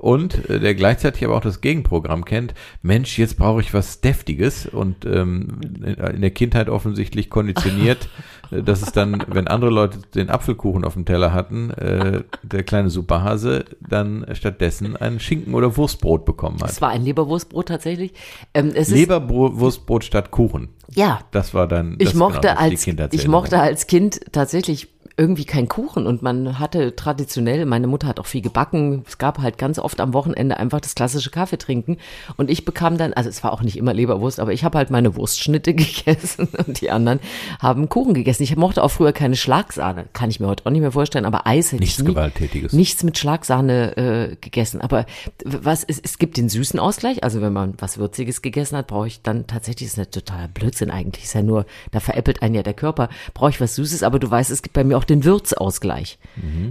Und 0.01 0.49
äh, 0.49 0.59
der 0.59 0.75
gleichzeitig 0.75 1.23
aber 1.27 1.37
auch 1.37 1.43
das 1.43 1.61
Gegenprogramm 1.61 2.25
kennt. 2.25 2.55
Mensch, 2.81 3.19
jetzt 3.19 3.37
brauche 3.37 3.61
ich 3.61 3.75
was 3.75 4.01
Deftiges 4.01 4.65
und 4.65 5.05
ähm, 5.05 5.61
in, 5.63 6.23
der 6.23 6.31
Kindheit 6.31 6.71
offensichtlich 6.71 7.29
konditioniert, 7.29 8.09
äh, 8.51 8.63
dass 8.63 8.81
es 8.81 8.93
dann, 8.93 9.23
wenn 9.29 9.47
andere 9.47 9.71
Leute 9.71 9.99
den 10.15 10.31
Apfelkuchen 10.31 10.87
auf 10.87 10.95
dem 10.95 11.05
Teller 11.05 11.35
hatten, 11.35 11.69
äh, 11.73 12.23
der 12.43 12.63
kleine 12.63 12.89
Superhase 12.89 13.67
dann 13.87 14.25
stattdessen 14.33 14.97
ein 14.97 15.21
Schinken- 15.21 15.53
oder 15.53 15.77
Wurstbrot 15.77 16.25
bekommen 16.25 16.61
hat. 16.63 16.71
Es 16.71 16.81
war 16.81 16.89
ein 16.89 17.05
Leberwurstbrot 17.05 17.69
tatsächlich. 17.69 18.15
Ähm, 18.55 18.73
Leberwurstbrot 18.73 20.03
statt 20.05 20.31
Kuchen. 20.31 20.71
ja, 20.95 21.21
Das 21.31 21.53
war 21.53 21.69
dann. 21.69 21.97
ich 21.99 22.15
mochte 22.15 22.49
genau, 22.49 22.59
als, 22.59 22.87
ich 22.87 23.29
mochte 23.29 23.61
als 23.61 23.87
Kind 23.87 24.33
tatsächlich 24.33 24.89
irgendwie 25.17 25.45
kein 25.45 25.69
Kuchen 25.69 26.07
und 26.07 26.23
man 26.23 26.59
hatte 26.59 26.97
traditionell, 26.97 27.67
meine 27.67 27.87
Mutter 27.87 28.07
hat 28.07 28.21
auch 28.21 28.27
viel 28.27 28.41
gebacken, 28.43 29.05
es 29.07 29.19
gab 29.19 29.39
halt 29.39 29.59
ganz 29.59 29.79
oft 29.79 30.01
am 30.01 30.15
Wochenende 30.15 30.57
einfach 30.59 30.81
das 30.81 30.95
klassische 30.95 31.31
Kaffee 31.31 31.59
trinken 31.59 31.99
und 32.37 32.51
ich 32.51 32.65
bekam 32.65 32.99
dann, 32.99 33.13
also 33.13 33.29
es 33.29 33.43
war 33.45 33.53
auch 33.53 33.63
nicht 33.63 33.77
immer 33.77 33.93
Leberwurst, 33.95 34.41
aber 34.41 34.53
ich 34.53 34.65
habe 34.65 34.79
halt 34.79 34.91
meine 34.91 35.17
Wurstschnitte 35.17 35.75
gegessen 35.75 36.49
und 36.67 36.81
die 36.81 36.91
anderen 36.91 37.21
haben 37.61 37.89
Kuchen 37.89 38.15
gegessen. 38.15 38.43
Ich 38.43 38.57
mochte 38.57 38.83
auch 38.83 38.91
früher 38.91 39.13
keine 39.13 39.37
Schlagsahne, 39.37 40.07
kann 40.13 40.31
ich 40.31 40.41
mir 40.41 40.47
heute 40.47 40.67
auch 40.67 40.71
nicht 40.71 40.81
mehr 40.81 40.93
vorstellen, 40.93 41.25
aber 41.25 41.47
Eis 41.47 41.73
hätte 41.73 41.83
Nichts 41.83 41.99
ich 41.99 42.05
nie, 42.05 42.11
Gewalttätiges. 42.11 42.73
nichts 42.73 43.03
mit 43.03 43.19
Schlagsahne 43.19 43.97
äh, 43.97 44.37
gegessen. 44.41 44.81
Aber 44.81 45.07
was 45.45 45.85
es, 45.85 45.99
es 45.99 46.19
gibt 46.19 46.37
den 46.37 46.49
süßen 46.49 46.79
Ausgleich, 46.81 47.25
also 47.25 47.41
wenn 47.41 47.53
man 47.53 47.75
was 47.79 47.99
Würziges 47.99 48.43
gegessen 48.43 48.77
hat, 48.77 48.87
brauche 48.87 49.07
ich 49.07 49.23
dann 49.23 49.47
tatsächlich, 49.47 49.89
ist 49.89 49.99
eine 49.99 50.11
totaler 50.11 50.49
Blödsinn 50.49 50.91
eigentlich, 50.91 51.25
ist 51.25 51.35
ja 51.35 51.43
nur, 51.43 51.67
da 51.91 52.01
veräppelt 52.01 52.43
einen 52.43 52.55
ja 52.55 52.63
der 52.63 52.75
Körper, 52.75 53.09
brauche 53.35 53.51
ich 53.51 53.61
was 53.61 53.75
Süßes, 53.75 54.03
aber 54.03 54.19
du 54.19 54.31
weißt, 54.31 54.51
es 54.51 54.63
gibt 54.63 54.75
bei 54.75 54.85
mir 54.85 54.97
auch 54.97 55.00
den 55.05 55.25
Würzausgleich. 55.25 56.19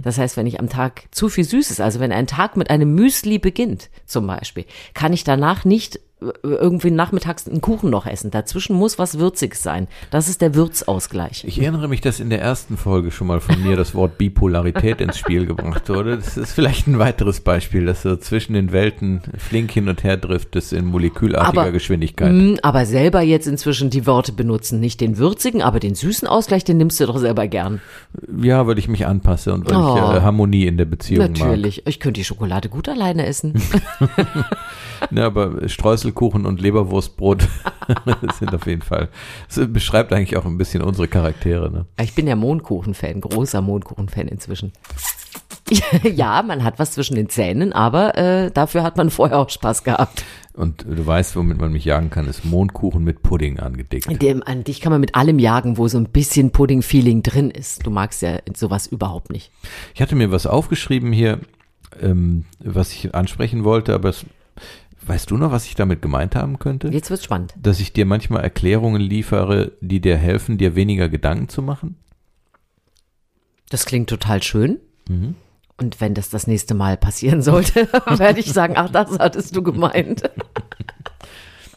Das 0.02 0.18
heißt, 0.18 0.36
wenn 0.36 0.46
ich 0.46 0.60
am 0.60 0.68
Tag 0.68 1.04
zu 1.10 1.28
viel 1.28 1.44
Süßes, 1.44 1.80
also 1.80 2.00
wenn 2.00 2.12
ein 2.12 2.26
Tag 2.26 2.56
mit 2.56 2.70
einem 2.70 2.94
Müsli 2.94 3.38
beginnt, 3.38 3.90
zum 4.06 4.26
Beispiel, 4.26 4.64
kann 4.94 5.12
ich 5.12 5.24
danach 5.24 5.64
nicht 5.64 6.00
irgendwie 6.42 6.90
nachmittags 6.90 7.48
einen 7.48 7.60
Kuchen 7.60 7.88
noch 7.90 8.06
essen. 8.06 8.30
Dazwischen 8.30 8.76
muss 8.76 8.98
was 8.98 9.18
Würziges 9.18 9.62
sein. 9.62 9.88
Das 10.10 10.28
ist 10.28 10.40
der 10.42 10.54
Würzausgleich. 10.54 11.44
Ich 11.46 11.60
erinnere 11.60 11.88
mich, 11.88 12.00
dass 12.00 12.20
in 12.20 12.30
der 12.30 12.40
ersten 12.40 12.76
Folge 12.76 13.10
schon 13.10 13.26
mal 13.26 13.40
von 13.40 13.62
mir 13.62 13.76
das 13.76 13.94
Wort 13.94 14.18
Bipolarität 14.18 15.00
ins 15.00 15.18
Spiel 15.18 15.46
gebracht 15.46 15.88
wurde. 15.88 16.16
Das 16.16 16.36
ist 16.36 16.52
vielleicht 16.52 16.86
ein 16.86 16.98
weiteres 16.98 17.40
Beispiel, 17.40 17.86
dass 17.86 18.02
so 18.02 18.16
zwischen 18.16 18.52
den 18.52 18.72
Welten 18.72 19.22
flink 19.38 19.70
hin 19.72 19.88
und 19.88 20.04
her 20.04 20.16
driftet 20.16 20.72
in 20.72 20.84
molekülartiger 20.86 21.62
Aber- 21.62 21.72
Geschwindigkeit. 21.72 22.32
Mm, 22.32 22.54
Aber 22.62 22.84
selber 22.86 23.22
jetzt 23.22 23.46
inzwischen 23.46 23.88
die 23.90 24.06
Worte 24.06 24.32
benutzen. 24.32 24.80
Nicht 24.80 25.00
den 25.00 25.16
würzigen, 25.18 25.62
aber 25.62 25.80
den 25.80 25.94
süßen 25.94 26.28
Ausgleich, 26.28 26.64
den 26.64 26.76
nimmst 26.76 27.00
du 27.00 27.06
doch 27.06 27.18
selber 27.18 27.48
gern. 27.48 27.80
Ja, 28.42 28.66
weil 28.66 28.78
ich 28.78 28.88
mich 28.88 29.06
anpasse 29.06 29.54
und 29.54 29.68
weil 29.70 29.76
Oh. 29.76 29.94
ich 29.96 30.16
äh, 30.18 30.20
Harmonie 30.20 30.66
in 30.66 30.76
der 30.76 30.84
Beziehung 30.84 31.32
Natürlich. 31.32 31.86
Ich 31.86 31.98
könnte 32.00 32.20
die 32.20 32.24
Schokolade 32.24 32.68
gut 32.68 32.88
alleine 32.88 33.24
essen. 33.26 33.54
mag. 34.00 35.10
Ne, 35.10 35.24
aber 35.24 35.66
Streuselkuchen 36.10 36.46
und 36.46 36.60
Leberwurstbrot 36.60 37.48
sind 38.38 38.54
auf 38.54 38.66
jeden 38.66 38.82
Fall. 38.82 39.08
Das 39.48 39.72
beschreibt 39.72 40.12
eigentlich 40.12 40.36
auch 40.36 40.44
ein 40.44 40.58
bisschen 40.58 40.82
unsere 40.82 41.08
Charaktere. 41.08 41.70
Ne? 41.70 41.86
Ich 42.00 42.14
bin 42.14 42.26
ja 42.26 42.36
Mondkuchen-Fan, 42.36 43.20
großer 43.20 43.60
Mondkuchen-Fan 43.62 44.28
inzwischen. 44.28 44.72
ja, 46.02 46.42
man 46.42 46.64
hat 46.64 46.78
was 46.78 46.92
zwischen 46.92 47.14
den 47.14 47.28
Zähnen, 47.28 47.72
aber 47.72 48.18
äh, 48.18 48.50
dafür 48.50 48.82
hat 48.82 48.96
man 48.96 49.10
vorher 49.10 49.38
auch 49.38 49.50
Spaß 49.50 49.84
gehabt. 49.84 50.24
Und 50.52 50.82
du 50.82 51.06
weißt, 51.06 51.36
womit 51.36 51.60
man 51.60 51.72
mich 51.72 51.84
jagen 51.84 52.10
kann, 52.10 52.26
ist 52.26 52.44
Mondkuchen 52.44 53.04
mit 53.04 53.22
Pudding 53.22 53.60
angedickt. 53.60 54.20
Dem, 54.20 54.42
an 54.42 54.64
dich 54.64 54.80
kann 54.80 54.90
man 54.90 55.00
mit 55.00 55.14
allem 55.14 55.38
jagen, 55.38 55.78
wo 55.78 55.86
so 55.86 55.96
ein 55.96 56.08
bisschen 56.08 56.50
Pudding-Feeling 56.50 57.22
drin 57.22 57.50
ist. 57.50 57.86
Du 57.86 57.90
magst 57.90 58.20
ja 58.22 58.38
sowas 58.54 58.88
überhaupt 58.88 59.30
nicht. 59.30 59.52
Ich 59.94 60.02
hatte 60.02 60.16
mir 60.16 60.32
was 60.32 60.46
aufgeschrieben 60.46 61.12
hier, 61.12 61.38
ähm, 62.02 62.46
was 62.58 62.92
ich 62.92 63.14
ansprechen 63.14 63.62
wollte, 63.62 63.94
aber 63.94 64.08
es, 64.08 64.26
weißt 65.06 65.30
du 65.30 65.36
noch, 65.36 65.50
was 65.50 65.66
ich 65.66 65.74
damit 65.74 66.02
gemeint 66.02 66.36
haben 66.36 66.58
könnte? 66.58 66.88
Jetzt 66.88 67.10
wird's 67.10 67.24
spannend. 67.24 67.54
Dass 67.60 67.80
ich 67.80 67.92
dir 67.92 68.06
manchmal 68.06 68.42
Erklärungen 68.42 69.00
liefere, 69.00 69.72
die 69.80 70.00
dir 70.00 70.16
helfen, 70.16 70.58
dir 70.58 70.74
weniger 70.74 71.08
Gedanken 71.08 71.48
zu 71.48 71.62
machen? 71.62 71.96
Das 73.68 73.86
klingt 73.86 74.10
total 74.10 74.42
schön. 74.42 74.78
Mhm. 75.08 75.36
Und 75.76 76.00
wenn 76.00 76.14
das 76.14 76.28
das 76.28 76.46
nächste 76.46 76.74
Mal 76.74 76.96
passieren 76.96 77.40
sollte, 77.40 77.88
werde 78.06 78.40
ich 78.40 78.52
sagen, 78.52 78.74
ach, 78.76 78.90
das 78.90 79.18
hattest 79.18 79.56
du 79.56 79.62
gemeint. 79.62 80.22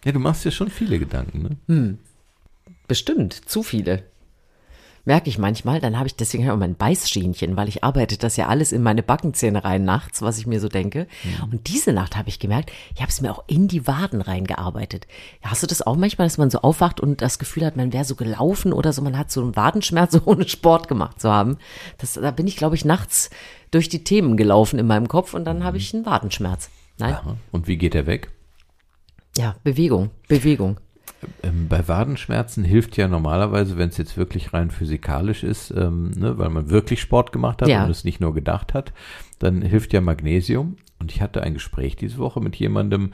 Ja, 0.04 0.12
du 0.12 0.20
machst 0.20 0.44
dir 0.44 0.52
schon 0.52 0.70
viele 0.70 1.00
Gedanken, 1.00 1.58
ne? 1.68 1.98
Bestimmt, 2.88 3.34
zu 3.34 3.64
viele. 3.64 4.04
Merke 5.06 5.30
ich 5.30 5.38
manchmal, 5.38 5.82
dann 5.82 5.98
habe 5.98 6.08
ich 6.08 6.16
deswegen 6.16 6.50
auch 6.50 6.56
mein 6.56 6.76
Beißschienchen, 6.76 7.58
weil 7.58 7.68
ich 7.68 7.84
arbeite 7.84 8.18
das 8.18 8.38
ja 8.38 8.48
alles 8.48 8.72
in 8.72 8.82
meine 8.82 9.04
Backenzähne 9.04 9.64
rein 9.64 9.84
nachts, 9.84 10.22
was 10.22 10.38
ich 10.38 10.48
mir 10.48 10.62
so 10.62 10.70
denke. 10.70 11.08
Und 11.52 11.68
diese 11.68 11.92
Nacht 11.92 12.16
habe 12.16 12.30
ich 12.30 12.40
gemerkt, 12.40 12.72
ich 12.96 13.02
habe 13.02 13.10
es 13.10 13.20
mir 13.20 13.32
auch 13.32 13.44
in 13.48 13.68
die 13.68 13.86
Waden 13.86 14.22
reingearbeitet. 14.22 15.06
Hast 15.42 15.62
du 15.62 15.68
das 15.68 15.82
auch 15.82 15.98
manchmal, 15.98 16.28
dass 16.28 16.38
man 16.38 16.50
so 16.50 16.60
aufwacht 16.60 17.02
und 17.02 17.22
das 17.22 17.38
Gefühl 17.38 17.66
hat, 17.66 17.76
man 17.76 17.92
wäre 17.92 18.06
so 18.06 18.16
gelaufen 18.16 18.72
oder 18.72 18.94
so, 18.94 19.02
man 19.02 19.18
hat 19.18 19.30
so 19.30 19.42
einen 19.42 19.58
Wadenschmerz, 19.58 20.18
ohne 20.26 20.48
Sport 20.48 20.88
gemacht 20.88 21.20
zu 21.20 21.30
haben. 21.30 21.58
Das, 21.98 22.14
da 22.14 22.32
bin 22.32 22.48
ich, 22.48 22.56
glaube 22.56 22.76
ich, 22.76 22.86
nachts 22.86 23.30
durch 23.72 23.90
die 23.90 24.06
Themen 24.06 24.38
gelaufen 24.38 24.80
in 24.80 24.88
meinem 24.88 25.10
Kopf 25.10 25.34
und 25.34 25.44
dann 25.44 25.66
habe 25.66 25.78
ich 25.78 25.94
einen 25.94 26.06
Wadenschmerz. 26.06 26.70
Nein? 26.98 27.16
Aha. 27.16 27.36
Und 27.52 27.68
wie 27.68 27.78
geht 27.78 27.94
der 27.94 28.06
weg? 28.06 28.32
Ja, 29.38 29.56
Bewegung, 29.64 30.12
Bewegung. 30.28 30.80
Ähm, 31.44 31.68
bei 31.68 31.88
Wadenschmerzen 31.88 32.64
hilft 32.64 32.98
ja 32.98 33.08
normalerweise, 33.08 33.78
wenn 33.78 33.90
es 33.90 33.98
jetzt 33.98 34.18
wirklich 34.18 34.54
rein 34.54 34.72
physikalisch 34.72 35.44
ist, 35.44 35.72
ähm, 35.72 36.12
ne, 36.12 36.38
weil 36.38 36.50
man 36.50 36.70
wirklich 36.70 37.02
Sport 37.02 37.32
gemacht 37.32 37.62
hat 37.62 37.70
Ja. 37.70 37.84
und 37.86 37.92
es 37.92 38.04
nicht 38.04 38.20
nur 38.22 38.34
gedacht 38.34 38.74
hat, 38.74 38.94
dann 39.40 39.62
hilft 39.62 39.94
ja 39.94 40.02
Magnesium. 40.02 40.78
Und 41.00 41.12
ich 41.12 41.22
hatte 41.22 41.44
ein 41.44 41.54
Gespräch 41.56 41.98
diese 41.98 42.18
Woche 42.18 42.40
mit 42.40 42.56
jemandem, 42.56 43.12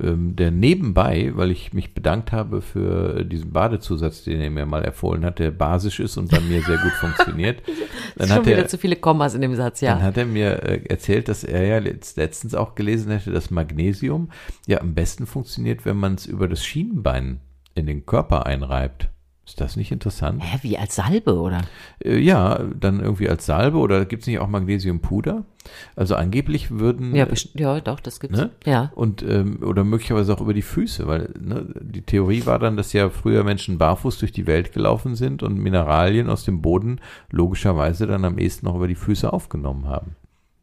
ähm, 0.00 0.36
der 0.36 0.52
nebenbei, 0.52 1.32
weil 1.34 1.50
ich 1.50 1.72
mich 1.72 1.92
bedankt 1.92 2.30
habe 2.30 2.62
für 2.62 3.24
diesen 3.24 3.50
Badezusatz, 3.50 4.22
den 4.22 4.40
er 4.40 4.48
mir 4.50 4.64
mal 4.64 4.84
empfohlen 4.84 5.24
hat, 5.24 5.40
der 5.40 5.50
basisch 5.50 5.98
ist 5.98 6.16
und 6.18 6.30
bei 6.30 6.38
mir 6.38 6.62
sehr 6.62 6.78
gut 6.78 6.92
funktioniert. 6.92 7.60
Dann 8.16 8.28
Schon 8.28 8.36
hat 8.36 8.46
wieder 8.46 8.58
er, 8.58 8.68
zu 8.68 8.78
viele 8.78 8.94
Kommas 8.94 9.34
in 9.34 9.40
dem 9.40 9.56
Satz, 9.56 9.80
ja. 9.80 9.94
dann 9.94 10.02
hat 10.02 10.16
er 10.18 10.26
mir 10.26 10.62
äh, 10.62 10.84
erzählt, 10.88 11.28
dass 11.28 11.42
er 11.44 11.64
ja 11.64 11.78
letzt, 11.78 12.16
letztens 12.16 12.54
auch 12.54 12.74
gelesen 12.76 13.10
hätte, 13.10 13.32
dass 13.32 13.50
Magnesium 13.50 14.30
ja 14.68 14.80
am 14.80 14.94
besten 14.94 15.26
funktioniert, 15.26 15.84
wenn 15.84 15.96
man 15.96 16.14
es 16.14 16.26
über 16.26 16.46
das 16.46 16.64
Schienenbein 16.64 17.40
in 17.74 17.86
den 17.86 18.06
Körper 18.06 18.46
einreibt. 18.46 19.08
Ist 19.44 19.60
das 19.60 19.74
nicht 19.74 19.90
interessant? 19.90 20.40
Hä, 20.42 20.58
wie 20.62 20.78
als 20.78 20.94
Salbe, 20.94 21.36
oder? 21.36 21.62
Äh, 22.02 22.18
ja, 22.18 22.60
dann 22.78 23.00
irgendwie 23.00 23.28
als 23.28 23.44
Salbe 23.44 23.78
oder 23.78 24.04
gibt 24.04 24.22
es 24.22 24.28
nicht 24.28 24.38
auch 24.38 24.46
Magnesiumpuder? 24.46 25.44
Also 25.96 26.14
angeblich 26.14 26.70
würden 26.70 27.14
Ja, 27.14 27.26
ja 27.54 27.80
doch, 27.80 27.98
das 27.98 28.20
gibt's. 28.20 28.38
Ne? 28.38 28.50
Ja. 28.64 28.92
und 28.94 29.22
ähm, 29.22 29.58
oder 29.62 29.82
möglicherweise 29.82 30.32
auch 30.32 30.40
über 30.40 30.54
die 30.54 30.62
Füße, 30.62 31.08
weil 31.08 31.34
ne, 31.40 31.66
die 31.80 32.02
Theorie 32.02 32.46
war 32.46 32.60
dann, 32.60 32.76
dass 32.76 32.92
ja 32.92 33.10
früher 33.10 33.42
Menschen 33.42 33.78
barfuß 33.78 34.18
durch 34.18 34.32
die 34.32 34.46
Welt 34.46 34.72
gelaufen 34.72 35.16
sind 35.16 35.42
und 35.42 35.58
Mineralien 35.58 36.30
aus 36.30 36.44
dem 36.44 36.62
Boden 36.62 37.00
logischerweise 37.30 38.06
dann 38.06 38.24
am 38.24 38.38
ehesten 38.38 38.66
noch 38.66 38.76
über 38.76 38.88
die 38.88 38.94
Füße 38.94 39.32
aufgenommen 39.32 39.86
haben. 39.86 40.14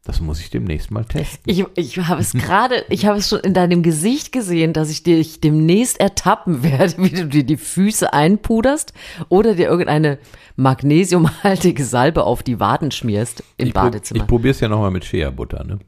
Das 0.06 0.22
muss 0.22 0.40
ich 0.40 0.50
demnächst 0.50 0.90
mal 0.92 1.04
testen. 1.06 1.42
Ich, 1.46 1.64
ich 1.76 1.98
habe 2.08 2.22
es 2.22 2.32
gerade, 2.34 2.84
ich 2.90 3.06
habe 3.06 3.20
es 3.20 3.30
schon 3.30 3.42
in 3.42 3.54
deinem 3.54 3.84
Gesicht 3.84 4.32
gesehen, 4.32 4.74
dass 4.74 4.90
ich 4.90 5.04
dich 5.04 5.40
demnächst 5.42 6.00
ertappen 6.00 6.64
werde, 6.64 6.96
wie 7.04 7.10
du 7.10 7.26
dir 7.28 7.44
die 7.44 7.58
Füße 7.58 8.12
einpuderst 8.14 8.94
oder 9.28 9.54
dir 9.56 9.68
irgendeine 9.68 10.18
magnesiumhaltige 10.56 11.84
Salbe 11.84 12.24
auf 12.24 12.44
die 12.44 12.60
Waden 12.60 12.92
schmierst 12.92 13.44
im 13.58 13.68
ich, 13.68 13.74
prob- 13.74 13.84
Badezimmer. 13.84 14.22
Ich 14.22 14.28
probiere 14.28 14.52
es 14.52 14.60
ja 14.60 14.68
nochmal 14.70 14.92
mit 14.92 15.06
Shea-Butter, 15.06 15.64
ne? 15.64 15.80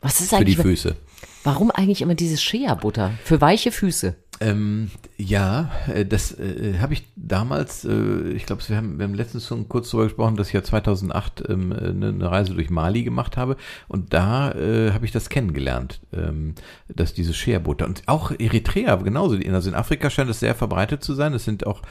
Was 0.00 0.20
ist 0.20 0.28
Für 0.30 0.44
die 0.44 0.52
eigentlich, 0.52 0.58
Füße. 0.58 0.96
warum 1.42 1.70
eigentlich 1.72 2.02
immer 2.02 2.14
dieses 2.14 2.40
Shea-Butter? 2.42 3.12
Für 3.24 3.40
weiche 3.40 3.72
Füße. 3.72 4.14
Ähm, 4.40 4.90
ja, 5.16 5.70
äh, 5.92 6.04
das 6.04 6.38
äh, 6.38 6.78
habe 6.80 6.92
ich 6.92 7.04
damals, 7.16 7.84
äh, 7.84 8.30
ich 8.30 8.46
glaube, 8.46 8.62
wir 8.68 8.76
haben, 8.76 8.98
wir 8.98 9.04
haben 9.04 9.14
letztens 9.14 9.46
schon 9.46 9.68
kurz 9.68 9.90
darüber 9.90 10.04
gesprochen, 10.04 10.36
dass 10.36 10.48
ich 10.48 10.54
ja 10.54 10.62
2008 10.62 11.44
ähm, 11.48 11.72
äh, 11.72 11.88
eine, 11.88 12.08
eine 12.08 12.30
Reise 12.30 12.54
durch 12.54 12.70
Mali 12.70 13.02
gemacht 13.02 13.36
habe. 13.36 13.56
Und 13.88 14.12
da 14.14 14.52
äh, 14.52 14.92
habe 14.92 15.04
ich 15.04 15.12
das 15.12 15.28
kennengelernt, 15.28 16.00
ähm, 16.12 16.54
dass 16.88 17.14
diese 17.14 17.34
Shea-Butter 17.34 17.86
und 17.86 18.02
auch 18.06 18.30
Eritrea 18.30 18.94
genauso, 18.96 19.36
also 19.36 19.68
in 19.68 19.74
Afrika 19.74 20.08
scheint 20.08 20.30
es 20.30 20.40
sehr 20.40 20.54
verbreitet 20.54 21.02
zu 21.02 21.14
sein, 21.14 21.34
es 21.34 21.44
sind 21.44 21.66
auch, 21.66 21.82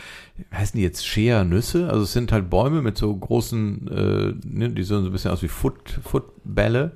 heißen 0.53 0.77
die 0.77 0.83
jetzt 0.83 1.05
Shea-Nüsse, 1.05 1.89
also 1.89 2.03
es 2.03 2.13
sind 2.13 2.31
halt 2.31 2.49
Bäume 2.49 2.81
mit 2.81 2.97
so 2.97 3.13
großen, 3.13 3.87
äh, 3.87 4.33
ne, 4.47 4.69
die 4.69 4.83
sehen 4.83 5.01
so 5.01 5.09
ein 5.09 5.11
bisschen 5.11 5.31
aus 5.31 5.43
wie 5.43 5.47
Foot, 5.49 5.99
Footbälle 6.03 6.93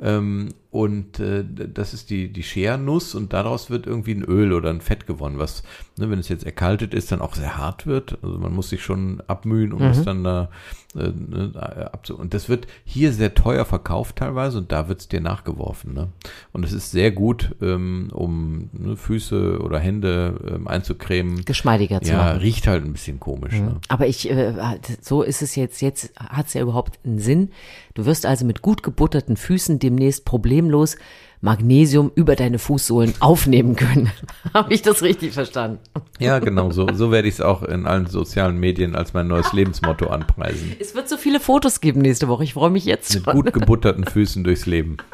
ähm, 0.00 0.48
und 0.74 1.20
äh, 1.20 1.44
das 1.72 1.94
ist 1.94 2.10
die, 2.10 2.32
die 2.32 2.42
Schernuss 2.42 3.14
und 3.14 3.32
daraus 3.32 3.70
wird 3.70 3.86
irgendwie 3.86 4.10
ein 4.10 4.24
Öl 4.24 4.52
oder 4.52 4.70
ein 4.70 4.80
Fett 4.80 5.06
gewonnen, 5.06 5.38
was, 5.38 5.62
ne, 5.96 6.10
wenn 6.10 6.18
es 6.18 6.28
jetzt 6.28 6.44
erkaltet 6.44 6.94
ist, 6.94 7.12
dann 7.12 7.20
auch 7.20 7.36
sehr 7.36 7.56
hart 7.56 7.86
wird. 7.86 8.18
Also 8.24 8.38
man 8.38 8.52
muss 8.52 8.70
sich 8.70 8.82
schon 8.82 9.22
abmühen, 9.28 9.72
um 9.72 9.82
es 9.82 10.02
dann 10.02 10.24
da 10.24 10.50
äh, 10.96 11.10
ne, 11.10 11.90
abzu 11.92 12.16
Und 12.16 12.34
das 12.34 12.48
wird 12.48 12.66
hier 12.84 13.12
sehr 13.12 13.34
teuer 13.34 13.64
verkauft 13.64 14.16
teilweise 14.16 14.58
und 14.58 14.72
da 14.72 14.88
wird 14.88 15.00
es 15.00 15.08
dir 15.08 15.20
nachgeworfen. 15.20 15.94
Ne? 15.94 16.08
Und 16.52 16.64
es 16.64 16.72
ist 16.72 16.90
sehr 16.90 17.10
gut, 17.12 17.54
ähm, 17.62 18.10
um 18.12 18.70
ne, 18.72 18.96
Füße 18.96 19.60
oder 19.60 19.78
Hände 19.78 20.40
ähm, 20.56 20.68
einzucremen. 20.68 21.44
Geschmeidiger 21.44 22.00
zu 22.00 22.10
Ja, 22.12 22.18
machen. 22.18 22.38
riecht 22.38 22.66
halt 22.66 22.84
ein 22.84 22.92
bisschen 22.92 23.20
komisch. 23.20 23.54
Ne? 23.54 23.76
Aber 23.88 24.06
ich, 24.06 24.28
äh, 24.30 24.54
so 25.00 25.22
ist 25.22 25.42
es 25.42 25.54
jetzt, 25.54 25.80
jetzt 25.82 26.12
hat 26.18 26.46
es 26.48 26.54
ja 26.54 26.62
überhaupt 26.62 26.98
einen 27.04 27.18
Sinn. 27.18 27.50
Du 27.94 28.06
wirst 28.06 28.26
also 28.26 28.44
mit 28.44 28.62
gut 28.62 28.82
gebutterten 28.82 29.36
Füßen 29.36 29.78
demnächst 29.78 30.24
problemlos 30.64 30.96
Magnesium 31.40 32.10
über 32.14 32.36
deine 32.36 32.58
Fußsohlen 32.58 33.12
aufnehmen 33.20 33.76
können. 33.76 34.10
Habe 34.54 34.72
ich 34.72 34.80
das 34.80 35.02
richtig 35.02 35.34
verstanden? 35.34 35.78
Ja, 36.18 36.38
genau, 36.38 36.70
so, 36.70 36.86
so 36.94 37.12
werde 37.12 37.28
ich 37.28 37.34
es 37.34 37.40
auch 37.42 37.62
in 37.62 37.86
allen 37.86 38.06
sozialen 38.06 38.58
Medien 38.58 38.94
als 38.96 39.12
mein 39.12 39.26
neues 39.28 39.52
Lebensmotto 39.52 40.06
anpreisen. 40.06 40.74
Es 40.80 40.94
wird 40.94 41.06
so 41.06 41.18
viele 41.18 41.40
Fotos 41.40 41.82
geben 41.82 42.00
nächste 42.00 42.28
Woche. 42.28 42.44
Ich 42.44 42.54
freue 42.54 42.70
mich 42.70 42.86
jetzt 42.86 43.14
Mit 43.14 43.24
schon. 43.24 43.34
gut 43.34 43.52
gebutterten 43.52 44.04
Füßen 44.04 44.42
durchs 44.44 44.66
Leben. 44.66 44.96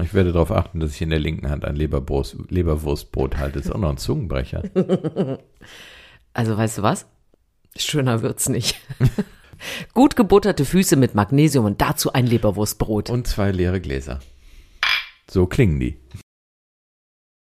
Ich 0.00 0.14
werde 0.14 0.32
darauf 0.32 0.52
achten, 0.52 0.78
dass 0.78 0.92
ich 0.92 1.02
in 1.02 1.10
der 1.10 1.18
linken 1.18 1.50
Hand 1.50 1.64
ein 1.64 1.74
Leberwurst, 1.74 2.36
Leberwurstbrot 2.48 3.38
halte. 3.38 3.58
Das 3.58 3.66
ist 3.66 3.72
auch 3.72 3.78
noch 3.78 3.90
ein 3.90 3.96
Zungenbrecher. 3.96 4.62
Also 6.32 6.56
weißt 6.56 6.78
du 6.78 6.82
was? 6.82 7.06
Schöner 7.76 8.22
wird's 8.22 8.48
nicht. 8.48 8.80
Gut 9.94 10.16
gebutterte 10.16 10.64
Füße 10.64 10.96
mit 10.96 11.14
Magnesium 11.14 11.64
und 11.64 11.80
dazu 11.80 12.12
ein 12.12 12.26
Leberwurstbrot. 12.26 13.10
Und 13.10 13.26
zwei 13.26 13.50
leere 13.50 13.80
Gläser. 13.80 14.20
So 15.30 15.46
klingen 15.46 15.80
die. 15.80 15.96